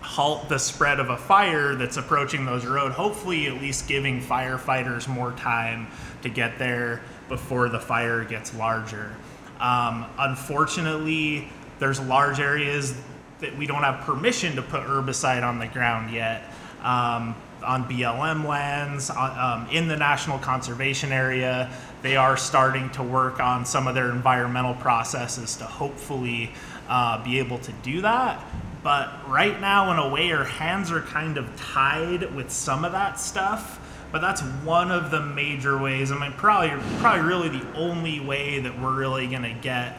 halt 0.00 0.50
the 0.50 0.58
spread 0.58 1.00
of 1.00 1.08
a 1.08 1.16
fire 1.16 1.74
that's 1.74 1.96
approaching 1.96 2.44
those 2.44 2.66
road, 2.66 2.92
hopefully 2.92 3.46
at 3.46 3.54
least 3.54 3.88
giving 3.88 4.20
firefighters 4.20 5.08
more 5.08 5.32
time 5.32 5.88
to 6.22 6.28
get 6.28 6.58
there 6.58 7.00
before 7.28 7.70
the 7.70 7.80
fire 7.80 8.22
gets 8.24 8.54
larger. 8.54 9.16
Um, 9.58 10.04
unfortunately, 10.18 11.48
there's 11.78 11.98
large 12.00 12.38
areas 12.38 12.94
that 13.40 13.56
we 13.56 13.66
don't 13.66 13.82
have 13.82 14.04
permission 14.04 14.56
to 14.56 14.62
put 14.62 14.82
herbicide 14.82 15.42
on 15.42 15.58
the 15.58 15.66
ground 15.66 16.12
yet. 16.12 16.44
Um, 16.82 17.34
on 17.62 17.88
BLM 17.88 18.46
lands, 18.46 19.08
um, 19.08 19.66
in 19.70 19.88
the 19.88 19.96
National 19.96 20.38
Conservation 20.38 21.12
Area, 21.12 21.70
they 22.04 22.16
are 22.16 22.36
starting 22.36 22.90
to 22.90 23.02
work 23.02 23.40
on 23.40 23.64
some 23.64 23.88
of 23.88 23.94
their 23.94 24.10
environmental 24.10 24.74
processes 24.74 25.56
to 25.56 25.64
hopefully 25.64 26.52
uh, 26.86 27.24
be 27.24 27.38
able 27.38 27.58
to 27.58 27.72
do 27.82 28.02
that. 28.02 28.44
But 28.82 29.10
right 29.26 29.58
now, 29.58 29.90
in 29.90 29.98
a 29.98 30.14
way, 30.14 30.30
our 30.30 30.44
hands 30.44 30.92
are 30.92 31.00
kind 31.00 31.38
of 31.38 31.56
tied 31.56 32.34
with 32.36 32.50
some 32.52 32.84
of 32.84 32.92
that 32.92 33.18
stuff 33.18 33.80
but 34.12 34.20
that's 34.20 34.42
one 34.62 34.92
of 34.92 35.10
the 35.10 35.20
major 35.20 35.76
ways. 35.76 36.12
I 36.12 36.16
mean, 36.20 36.30
probably 36.34 36.70
probably 37.00 37.22
really 37.22 37.48
the 37.48 37.72
only 37.74 38.20
way 38.20 38.60
that 38.60 38.80
we're 38.80 38.94
really 38.94 39.26
going 39.26 39.42
to 39.42 39.54
get 39.60 39.96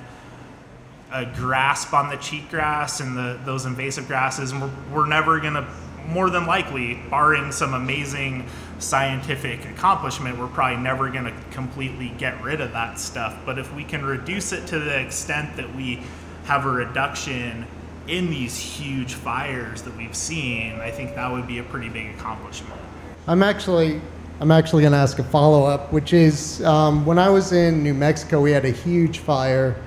a 1.11 1.25
grasp 1.25 1.93
on 1.93 2.09
the 2.09 2.15
cheatgrass 2.15 3.01
and 3.01 3.17
the 3.17 3.37
those 3.43 3.65
invasive 3.65 4.07
grasses, 4.07 4.53
and 4.53 4.61
we're, 4.61 4.71
we're 4.93 5.07
never 5.07 5.41
going 5.41 5.55
to, 5.55 5.67
more 6.07 6.29
than 6.29 6.45
likely, 6.45 6.93
barring 7.09 7.51
some 7.51 7.73
amazing 7.73 8.45
scientific 8.79 9.65
accomplishment, 9.65 10.37
we're 10.37 10.47
probably 10.47 10.77
never 10.77 11.09
going 11.09 11.25
to 11.25 11.33
completely 11.51 12.09
get 12.17 12.41
rid 12.43 12.61
of 12.61 12.71
that 12.73 12.99
stuff. 12.99 13.37
But 13.45 13.57
if 13.57 13.73
we 13.73 13.83
can 13.83 14.05
reduce 14.05 14.51
it 14.51 14.67
to 14.67 14.79
the 14.79 14.99
extent 14.99 15.55
that 15.57 15.75
we 15.75 16.01
have 16.45 16.65
a 16.65 16.69
reduction 16.69 17.65
in 18.07 18.29
these 18.29 18.57
huge 18.57 19.13
fires 19.13 19.81
that 19.83 19.95
we've 19.95 20.15
seen, 20.15 20.73
I 20.73 20.91
think 20.91 21.15
that 21.15 21.31
would 21.31 21.47
be 21.47 21.59
a 21.59 21.63
pretty 21.63 21.89
big 21.89 22.13
accomplishment. 22.15 22.79
I'm 23.27 23.41
actually 23.41 24.01
I'm 24.41 24.51
actually 24.51 24.81
going 24.81 24.91
to 24.91 24.97
ask 24.97 25.17
a 25.17 25.23
follow 25.23 25.63
up, 25.63 25.93
which 25.93 26.11
is 26.11 26.61
um, 26.63 27.05
when 27.05 27.17
I 27.17 27.29
was 27.29 27.53
in 27.53 27.81
New 27.81 27.93
Mexico, 27.93 28.41
we 28.41 28.51
had 28.51 28.65
a 28.65 28.71
huge 28.71 29.19
fire 29.19 29.77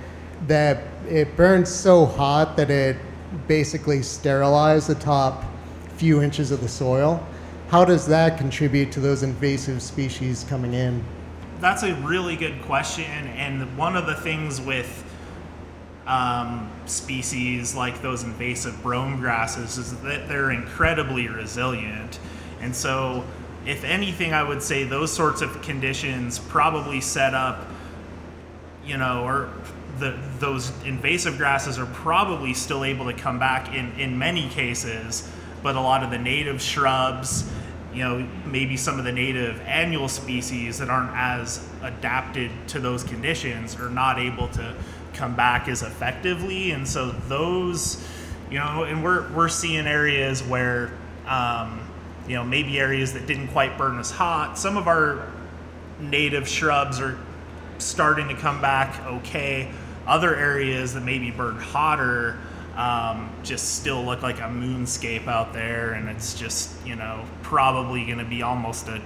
that 0.47 0.85
it 1.07 1.37
burned 1.37 1.69
so 1.69 2.07
hot 2.07 2.57
that 2.57 2.71
it 2.71 2.97
basically 3.47 4.03
sterilized 4.03 4.89
the 4.89 4.95
top 4.95 5.45
few 5.97 6.23
inches 6.23 6.51
of 6.51 6.63
the 6.63 6.69
soil. 6.69 7.25
How 7.69 7.85
does 7.85 8.07
that 8.07 8.39
contribute 8.39 8.93
to 8.93 9.01
those 9.01 9.23
invasive 9.23 9.83
species 9.83 10.45
coming 10.49 10.75
in? 10.75 11.05
That's 11.61 11.83
a 11.83 11.95
really 11.97 12.37
good 12.37 12.63
question, 12.63 13.05
and 13.05 13.77
one 13.77 13.97
of 13.97 14.07
the 14.07 14.15
things 14.15 14.61
with 14.61 15.05
um, 16.07 16.71
species 16.87 17.75
like 17.75 18.01
those 18.01 18.23
invasive 18.23 18.83
brome 18.83 19.21
grasses 19.21 19.77
is 19.77 20.01
that 20.01 20.29
they're 20.29 20.51
incredibly 20.51 21.29
resilient 21.29 22.19
and 22.61 22.75
so, 22.75 23.25
if 23.67 23.85
anything, 23.85 24.33
I 24.33 24.43
would 24.43 24.63
say 24.63 24.85
those 24.85 25.13
sorts 25.13 25.43
of 25.43 25.63
conditions 25.63 26.39
probably 26.39 27.01
set 27.01 27.35
up, 27.35 27.67
you 28.85 28.97
know, 28.97 29.25
or 29.25 29.53
the, 29.99 30.19
those 30.39 30.73
invasive 30.85 31.37
grasses 31.37 31.79
are 31.79 31.87
probably 31.87 32.55
still 32.55 32.85
able 32.85 33.07
to 33.07 33.13
come 33.13 33.39
back 33.39 33.75
in, 33.75 33.93
in 33.93 34.19
many 34.19 34.49
cases, 34.49 35.29
but 35.63 35.77
a 35.77 35.81
lot 35.81 36.03
of 36.03 36.11
the 36.11 36.19
native 36.19 36.61
shrubs, 36.61 37.51
you 37.99 38.05
know, 38.05 38.29
maybe 38.47 38.77
some 38.77 39.01
of 39.01 39.05
the 39.05 39.11
native 39.11 39.61
annual 39.63 40.09
species 40.09 40.79
that 40.79 40.89
aren't 40.89 41.11
as 41.17 41.69
adapted 41.83 42.49
to 42.69 42.79
those 42.79 43.03
conditions 43.03 43.75
are 43.75 43.91
not 43.91 44.21
able 44.21 44.47
to 44.47 44.73
come 45.15 45.35
back 45.35 45.67
as 45.67 45.83
effectively. 45.83 46.71
And 46.71 46.87
so 46.87 47.11
those, 47.11 48.07
you 48.53 48.59
know, 48.61 48.85
and 48.85 49.03
we're, 49.03 49.29
we're 49.33 49.49
seeing 49.49 49.89
areas 49.89 50.45
where, 50.45 50.93
um, 51.27 51.81
you 52.29 52.37
know, 52.37 52.45
maybe 52.45 52.79
areas 52.79 53.15
that 53.15 53.27
didn't 53.27 53.49
quite 53.49 53.77
burn 53.77 53.99
as 53.99 54.13
hot. 54.13 54.57
Some 54.57 54.77
of 54.77 54.87
our 54.87 55.27
native 55.99 56.47
shrubs 56.47 57.01
are 57.01 57.19
starting 57.79 58.29
to 58.29 58.35
come 58.35 58.61
back 58.61 59.05
okay. 59.07 59.73
Other 60.07 60.37
areas 60.37 60.95
that 60.95 61.03
maybe 61.03 61.33
burned 61.33 61.61
hotter 61.61 62.39
um, 62.79 63.29
just 63.43 63.75
still 63.75 64.05
look 64.05 64.23
like 64.23 64.39
a 64.39 64.43
moonscape 64.43 65.27
out 65.27 65.53
there, 65.53 65.93
and 65.95 66.09
it's 66.09 66.39
just, 66.39 66.71
you 66.87 66.95
know, 66.95 67.25
probably 67.43 68.07
going 68.07 68.19
to 68.19 68.25
be 68.25 68.43
almost 68.43 68.87
a, 68.87 69.03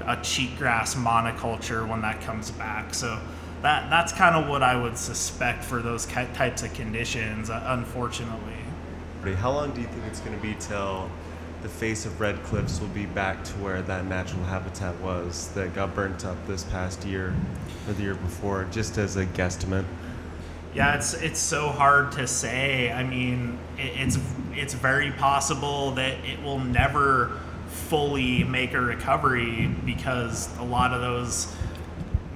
a 0.00 0.16
cheatgrass 0.16 0.96
monoculture 0.96 1.88
when 1.88 2.02
that 2.02 2.20
comes 2.20 2.50
back. 2.50 2.92
So 2.92 3.20
that 3.62 3.88
that's 3.88 4.12
kind 4.12 4.34
of 4.34 4.48
what 4.50 4.64
I 4.64 4.74
would 4.74 4.98
suspect 4.98 5.62
for 5.62 5.80
those 5.80 6.04
types 6.04 6.64
of 6.64 6.74
conditions, 6.74 7.48
uh, 7.48 7.62
unfortunately. 7.68 8.56
How 9.36 9.52
long 9.52 9.70
do 9.70 9.80
you 9.80 9.86
think 9.86 10.04
it's 10.06 10.18
going 10.18 10.36
to 10.36 10.42
be 10.42 10.56
till 10.58 11.08
the 11.62 11.68
face 11.68 12.04
of 12.06 12.20
Red 12.20 12.42
Cliffs 12.42 12.80
will 12.80 12.88
be 12.88 13.06
back 13.06 13.44
to 13.44 13.52
where 13.58 13.82
that 13.82 14.04
natural 14.06 14.42
habitat 14.42 14.98
was 14.98 15.46
that 15.54 15.76
got 15.76 15.94
burnt 15.94 16.24
up 16.24 16.44
this 16.48 16.64
past 16.64 17.04
year 17.04 17.32
or 17.86 17.92
the 17.92 18.02
year 18.02 18.16
before, 18.16 18.66
just 18.72 18.98
as 18.98 19.16
a 19.16 19.26
guesstimate? 19.26 19.84
Yeah, 20.74 20.94
it's 20.94 21.12
it's 21.14 21.38
so 21.38 21.68
hard 21.68 22.12
to 22.12 22.26
say. 22.26 22.90
I 22.90 23.04
mean, 23.04 23.58
it, 23.76 23.92
it's 24.00 24.18
it's 24.54 24.74
very 24.74 25.12
possible 25.12 25.92
that 25.92 26.24
it 26.24 26.42
will 26.42 26.60
never 26.60 27.38
fully 27.68 28.44
make 28.44 28.72
a 28.72 28.80
recovery 28.80 29.66
because 29.84 30.48
a 30.58 30.62
lot 30.62 30.92
of 30.92 31.00
those 31.00 31.54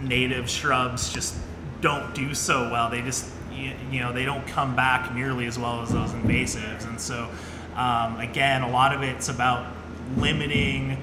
native 0.00 0.50
shrubs 0.50 1.12
just 1.12 1.35
don't 1.81 2.14
do 2.14 2.35
so 2.35 2.71
well. 2.71 2.90
They 2.90 3.00
just 3.00 3.26
you 3.50 4.00
know 4.00 4.12
they 4.12 4.26
don't 4.26 4.47
come 4.47 4.76
back 4.76 5.14
nearly 5.14 5.47
as 5.47 5.59
well 5.59 5.81
as 5.81 5.90
those 5.90 6.11
invasives, 6.11 6.87
and 6.87 7.00
so 7.00 7.31
um, 7.75 8.21
again, 8.21 8.62
a 8.62 8.71
lot 8.71 8.95
of 8.95 9.02
it's 9.02 9.28
about 9.31 9.66
limiting 10.16 10.99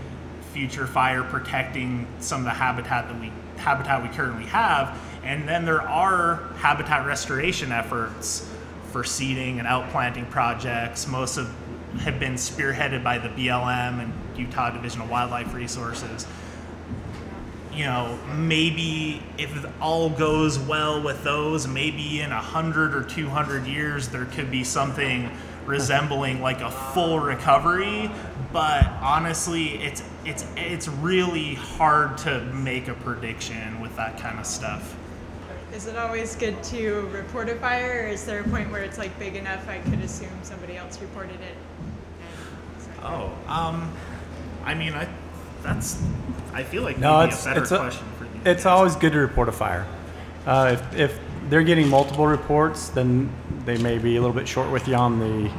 future 0.54 0.86
fire, 0.86 1.24
protecting 1.24 2.08
some 2.20 2.42
of 2.42 2.46
the 2.46 2.52
habitat 2.52 3.08
that 3.08 3.20
we 3.20 3.32
habitat 3.58 4.04
we 4.04 4.10
currently 4.10 4.46
have, 4.46 5.00
and 5.24 5.48
then 5.48 5.66
there 5.66 5.82
are 5.82 6.44
habitat 6.58 7.06
restoration 7.06 7.72
efforts 7.72 8.50
for 8.92 9.04
seeding 9.04 9.60
and 9.60 9.68
outplanting 9.68 10.30
projects. 10.30 11.08
Most 11.08 11.38
of 11.38 11.54
have 12.00 12.20
been 12.20 12.34
spearheaded 12.34 13.04
by 13.04 13.20
the 13.20 13.30
BLM 13.30 14.02
and 14.02 14.14
Utah 14.36 14.72
Division 14.72 15.02
of 15.02 15.10
Wildlife 15.10 15.54
Resources. 15.54 16.26
You 17.72 17.86
know, 17.86 18.20
maybe 18.36 19.22
if 19.38 19.66
all 19.82 20.10
goes 20.10 20.60
well 20.60 21.04
with 21.04 21.24
those, 21.24 21.68
maybe 21.68 22.22
in 22.22 22.32
a 22.32 22.42
hundred 22.42 22.96
or 22.96 23.04
two 23.04 23.30
hundred 23.30 23.66
years, 23.66 24.10
there 24.10 24.26
could 24.26 24.52
be 24.52 24.64
something 24.64 25.32
resembling 25.66 26.42
like 26.42 26.62
a 26.62 26.70
full 26.70 27.20
recovery 27.20 28.12
but 28.54 28.88
honestly 29.02 29.82
it's 29.84 30.04
it's 30.26 30.46
it's 30.56 30.88
really 30.88 31.56
hard 31.56 32.18
to 32.18 32.40
make 32.54 32.88
a 32.88 32.94
prediction 32.94 33.82
with 33.82 33.94
that 33.96 34.18
kind 34.18 34.40
of 34.40 34.46
stuff 34.46 34.96
is 35.74 35.88
it 35.88 35.98
always 35.98 36.36
good 36.36 36.62
to 36.64 37.02
report 37.12 37.50
a 37.50 37.56
fire 37.56 38.04
or 38.04 38.08
is 38.08 38.26
there 38.26 38.42
a 38.42 38.44
point 38.50 38.70
where 38.72 38.84
it's 38.84 38.98
like 38.98 39.18
big 39.20 39.36
enough 39.36 39.68
i 39.68 39.80
could 39.80 40.00
assume 40.00 40.30
somebody 40.44 40.78
else 40.78 41.02
reported 41.02 41.40
it 41.42 41.56
oh 43.02 43.32
um 43.48 43.92
i 44.64 44.74
mean 44.74 44.94
i 44.94 45.08
that's 45.62 46.02
i 46.54 46.64
feel 46.64 46.84
like 46.84 46.98
no 46.98 47.22
it's, 47.22 47.44
a 47.46 47.50
better 47.50 47.62
it's 47.62 47.70
question 47.70 48.06
a, 48.08 48.18
for 48.18 48.26
you 48.26 48.42
it's 48.46 48.64
guys. 48.64 48.66
always 48.66 48.96
good 48.96 49.12
to 49.14 49.20
report 49.20 49.50
a 49.50 49.52
fire 49.52 49.88
uh, 50.46 50.78
if, 50.78 51.00
if 51.00 51.20
they're 51.50 51.64
getting 51.64 51.88
multiple 51.88 52.28
reports, 52.28 52.90
then 52.90 53.30
they 53.66 53.78
may 53.78 53.98
be 53.98 54.18
a 54.18 54.20
little 54.20 54.36
bit 54.36 54.48
short 54.48 54.72
with 54.72 54.88
you 54.88 54.96
on 54.96 55.20
the 55.20 55.52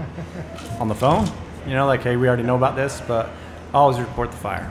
on 0.79 0.89
the 0.89 0.95
phone. 0.95 1.27
You 1.67 1.73
know, 1.73 1.87
like, 1.87 2.03
hey, 2.03 2.17
we 2.17 2.29
already 2.29 2.43
know 2.43 2.57
about 2.57 2.77
this, 2.77 3.01
but 3.07 3.31
always 3.73 3.99
report 3.99 4.31
the 4.31 4.37
fire. 4.37 4.71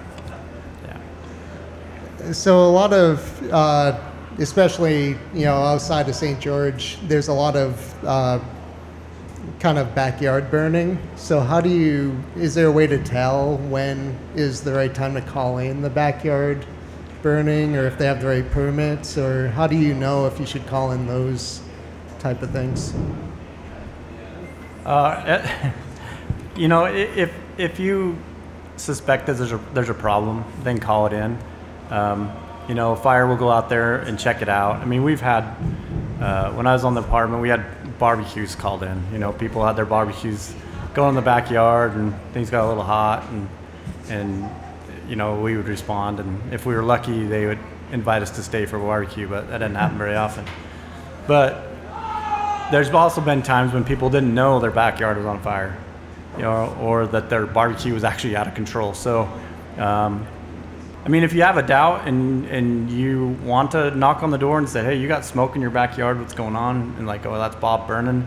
Yeah. 2.20 2.32
So 2.32 2.64
a 2.68 2.70
lot 2.70 2.94
of, 2.94 3.52
uh, 3.52 4.00
especially 4.38 5.10
you 5.34 5.46
know, 5.46 5.56
outside 5.56 6.10
of 6.10 6.16
St. 6.16 6.40
George, 6.40 6.98
there's 7.08 7.28
a 7.28 7.34
lot 7.34 7.56
of 7.56 8.04
uh, 8.06 8.40
kind 9.60 9.78
of 9.78 9.94
backyard 9.96 10.50
burning. 10.50 10.98
So 11.16 11.40
how 11.40 11.62
do 11.62 11.70
you? 11.70 12.22
Is 12.36 12.56
there 12.56 12.68
a 12.68 12.72
way 12.72 12.88
to 12.88 13.02
tell 13.04 13.58
when 13.58 14.18
is 14.36 14.62
the 14.62 14.74
right 14.74 14.94
time 14.94 15.14
to 15.16 15.22
call 15.22 15.58
in 15.58 15.82
the 15.82 15.90
backyard 15.90 16.66
burning, 17.22 17.76
or 17.76 17.86
if 17.86 17.98
they 17.98 18.06
have 18.06 18.22
the 18.22 18.28
right 18.28 18.52
permits, 18.52 19.18
or 19.18 19.50
how 19.50 19.68
do 19.68 19.76
you 19.76 19.94
know 19.94 20.26
if 20.26 20.40
you 20.40 20.46
should 20.46 20.66
call 20.68 20.92
in 20.92 21.08
those 21.08 21.62
type 22.20 22.42
of 22.42 22.52
things? 22.52 22.94
Uh, 24.86 25.72
you 26.56 26.68
know, 26.68 26.86
if 26.86 27.34
if 27.58 27.80
you 27.80 28.18
suspect 28.78 29.28
that 29.28 29.34
there's 29.34 29.52
a 29.52 29.60
there's 29.74 29.90
a 29.90 29.94
problem, 29.94 30.44
then 30.64 30.80
call 30.80 31.06
it 31.06 31.14
in. 31.14 31.38
Um, 31.90 32.32
you 32.68 32.76
know, 32.76 32.96
fire 32.96 33.28
will 33.28 33.36
go 33.36 33.50
out 33.50 33.70
there 33.70 33.98
and 33.98 34.18
check 34.18 34.42
it 34.42 34.50
out. 34.50 34.78
I 34.78 34.86
mean, 34.86 35.04
we've 35.04 35.22
had 35.22 35.44
uh, 36.20 36.52
when 36.54 36.68
I 36.68 36.74
was 36.74 36.84
on 36.84 36.94
the 36.94 37.02
department, 37.02 37.42
we 37.42 37.50
had 37.50 37.66
barbecues 38.00 38.56
called 38.56 38.84
in. 38.84 39.04
You 39.12 39.20
know, 39.20 39.34
people 39.34 39.66
had 39.66 39.76
their 39.76 39.86
barbecues 39.86 40.54
going 40.94 41.10
in 41.10 41.16
the 41.16 41.22
backyard, 41.22 41.94
and 41.96 42.14
things 42.34 42.50
got 42.50 42.66
a 42.66 42.68
little 42.68 42.84
hot, 42.84 43.28
and 43.30 43.50
and 44.10 44.50
you 45.10 45.16
know 45.16 45.40
we 45.42 45.58
would 45.58 45.68
respond, 45.68 46.20
and 46.20 46.54
if 46.54 46.66
we 46.66 46.76
were 46.76 46.84
lucky, 46.84 47.26
they 47.26 47.46
would 47.46 47.60
invite 47.92 48.22
us 48.22 48.32
to 48.32 48.44
stay 48.44 48.66
for 48.66 48.78
a 48.78 48.80
barbecue, 48.80 49.28
but 49.28 49.50
that 49.50 49.60
didn't 49.60 49.76
happen 49.76 49.98
very 49.98 50.16
often. 50.16 50.46
But 51.28 51.74
there's 52.72 52.90
also 52.90 53.22
been 53.22 53.44
times 53.44 53.74
when 53.74 53.84
people 53.84 54.10
didn't 54.10 54.34
know 54.34 54.60
their 54.60 54.72
backyard 54.72 55.18
was 55.18 55.26
on 55.26 55.42
fire, 55.42 55.78
you 56.38 56.44
know, 56.44 56.76
or 56.82 57.06
that 57.08 57.30
their 57.30 57.46
barbecue 57.46 57.94
was 57.94 58.04
actually 58.04 58.36
out 58.36 58.48
of 58.48 58.56
control. 58.56 58.94
So, 58.94 59.30
um, 59.78 60.26
I 61.06 61.10
mean, 61.10 61.24
if 61.24 61.34
you 61.34 61.42
have 61.42 61.58
a 61.58 61.64
doubt 61.64 62.08
and 62.08 62.46
and 62.46 62.90
you 62.90 63.38
want 63.44 63.72
to 63.72 63.92
knock 63.92 64.24
on 64.24 64.32
the 64.32 64.38
door 64.38 64.58
and 64.58 64.68
say, 64.68 64.84
"Hey, 64.84 64.96
you 64.96 65.08
got 65.08 65.26
smoke 65.26 65.56
in 65.56 65.62
your 65.62 65.72
backyard? 65.72 66.20
What's 66.20 66.34
going 66.34 66.56
on?" 66.56 66.96
and 66.98 67.06
like, 67.06 67.26
"Oh, 67.26 67.38
that's 67.38 67.56
Bob 67.58 67.88
burning," 67.88 68.26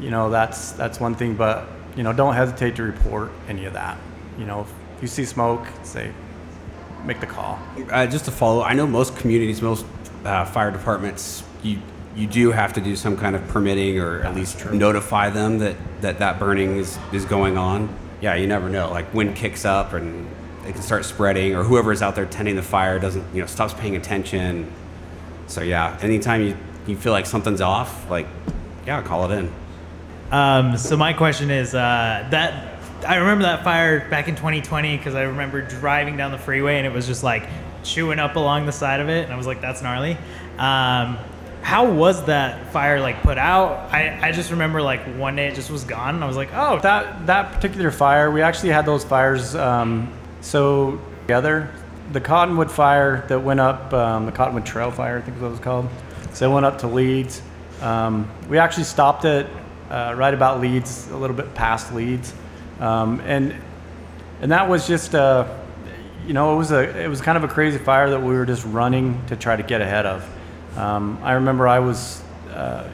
you 0.00 0.10
know, 0.10 0.28
that's 0.28 0.72
that's 0.72 0.98
one 0.98 1.14
thing. 1.14 1.34
But 1.34 1.66
you 1.96 2.02
know, 2.02 2.12
don't 2.12 2.34
hesitate 2.34 2.76
to 2.76 2.82
report 2.82 3.30
any 3.48 3.66
of 3.66 3.74
that. 3.74 3.98
You 4.36 4.46
know, 4.46 4.62
if 4.96 5.02
you 5.02 5.08
see 5.08 5.24
smoke, 5.24 5.66
say, 5.84 6.10
make 7.04 7.20
the 7.20 7.26
call. 7.26 7.58
Uh, 7.90 8.06
just 8.06 8.24
to 8.24 8.30
follow, 8.30 8.62
I 8.62 8.72
know 8.72 8.86
most 8.86 9.16
communities, 9.16 9.62
most 9.62 9.86
uh, 10.24 10.44
fire 10.44 10.70
departments, 10.70 11.44
you 11.62 11.78
you 12.16 12.26
do 12.26 12.50
have 12.50 12.72
to 12.72 12.80
do 12.80 12.96
some 12.96 13.16
kind 13.16 13.36
of 13.36 13.46
permitting 13.48 14.00
or 14.00 14.22
at 14.22 14.34
least 14.34 14.72
notify 14.72 15.30
them 15.30 15.58
that, 15.58 15.76
that 16.00 16.18
that 16.18 16.40
burning 16.40 16.76
is, 16.76 16.98
is 17.12 17.24
going 17.24 17.56
on. 17.56 17.88
Yeah, 18.20 18.34
you 18.34 18.48
never 18.48 18.68
know. 18.68 18.90
Like 18.90 19.14
wind 19.14 19.36
kicks 19.36 19.64
up 19.64 19.92
and 19.92 20.28
it 20.68 20.74
can 20.74 20.82
start 20.82 21.06
spreading, 21.06 21.54
or 21.56 21.64
whoever 21.64 21.92
is 21.92 22.02
out 22.02 22.14
there 22.14 22.26
tending 22.26 22.54
the 22.54 22.62
fire 22.62 22.98
doesn't, 22.98 23.24
you 23.34 23.40
know, 23.40 23.46
stops 23.46 23.72
paying 23.72 23.96
attention. 23.96 24.70
So 25.46 25.62
yeah, 25.62 25.98
anytime 26.02 26.42
you, 26.42 26.56
you 26.86 26.94
feel 26.94 27.12
like 27.12 27.24
something's 27.24 27.62
off, 27.62 28.08
like 28.10 28.26
yeah, 28.86 29.00
call 29.02 29.30
it 29.30 29.34
in. 29.38 29.52
Um, 30.30 30.76
so 30.76 30.94
my 30.96 31.14
question 31.14 31.50
is 31.50 31.74
uh, 31.74 32.28
that 32.30 32.78
I 33.06 33.16
remember 33.16 33.44
that 33.44 33.64
fire 33.64 34.08
back 34.10 34.28
in 34.28 34.36
2020 34.36 34.98
because 34.98 35.14
I 35.14 35.22
remember 35.22 35.62
driving 35.62 36.18
down 36.18 36.32
the 36.32 36.38
freeway 36.38 36.76
and 36.76 36.86
it 36.86 36.92
was 36.92 37.06
just 37.06 37.22
like 37.22 37.48
chewing 37.82 38.18
up 38.18 38.36
along 38.36 38.66
the 38.66 38.72
side 38.72 39.00
of 39.00 39.08
it, 39.08 39.24
and 39.24 39.32
I 39.32 39.36
was 39.36 39.46
like, 39.46 39.62
"That's 39.62 39.80
gnarly." 39.80 40.18
Um, 40.58 41.16
how 41.62 41.90
was 41.90 42.24
that 42.26 42.72
fire 42.72 43.00
like 43.00 43.22
put 43.22 43.38
out? 43.38 43.90
I, 43.90 44.28
I 44.28 44.32
just 44.32 44.50
remember 44.50 44.82
like 44.82 45.00
one 45.16 45.36
day 45.36 45.48
it 45.48 45.54
just 45.54 45.70
was 45.70 45.84
gone, 45.84 46.14
and 46.14 46.22
I 46.22 46.26
was 46.26 46.36
like, 46.36 46.50
"Oh, 46.52 46.78
That 46.80 47.26
that 47.26 47.52
particular 47.54 47.90
fire, 47.90 48.30
we 48.30 48.42
actually 48.42 48.70
had 48.70 48.84
those 48.84 49.02
fires. 49.02 49.54
Um, 49.54 50.12
so 50.40 51.00
together, 51.22 51.70
the 52.12 52.20
Cottonwood 52.20 52.70
fire 52.70 53.26
that 53.28 53.40
went 53.40 53.60
up, 53.60 53.92
um, 53.92 54.26
the 54.26 54.32
Cottonwood 54.32 54.64
Trail 54.64 54.90
fire, 54.90 55.18
I 55.18 55.20
think 55.20 55.36
is 55.36 55.42
what 55.42 55.48
it 55.48 55.52
was 55.52 55.60
called. 55.60 55.88
So 56.32 56.50
it 56.50 56.54
went 56.54 56.66
up 56.66 56.78
to 56.78 56.86
Leeds. 56.86 57.42
Um, 57.82 58.30
we 58.48 58.58
actually 58.58 58.84
stopped 58.84 59.24
it 59.24 59.46
uh, 59.90 60.14
right 60.16 60.34
about 60.34 60.60
Leeds, 60.60 61.08
a 61.10 61.16
little 61.16 61.36
bit 61.36 61.54
past 61.54 61.92
Leeds, 61.92 62.32
um, 62.80 63.20
and 63.20 63.54
and 64.40 64.52
that 64.52 64.68
was 64.68 64.86
just 64.86 65.14
uh, 65.14 65.52
you 66.26 66.32
know 66.32 66.54
it 66.54 66.56
was 66.56 66.70
a 66.70 67.04
it 67.04 67.08
was 67.08 67.20
kind 67.20 67.36
of 67.36 67.44
a 67.44 67.48
crazy 67.48 67.78
fire 67.78 68.10
that 68.10 68.20
we 68.20 68.34
were 68.34 68.46
just 68.46 68.64
running 68.64 69.24
to 69.26 69.36
try 69.36 69.56
to 69.56 69.62
get 69.62 69.80
ahead 69.80 70.06
of. 70.06 70.28
Um, 70.76 71.18
I 71.22 71.32
remember 71.32 71.66
I 71.66 71.78
was 71.78 72.22
uh, 72.52 72.88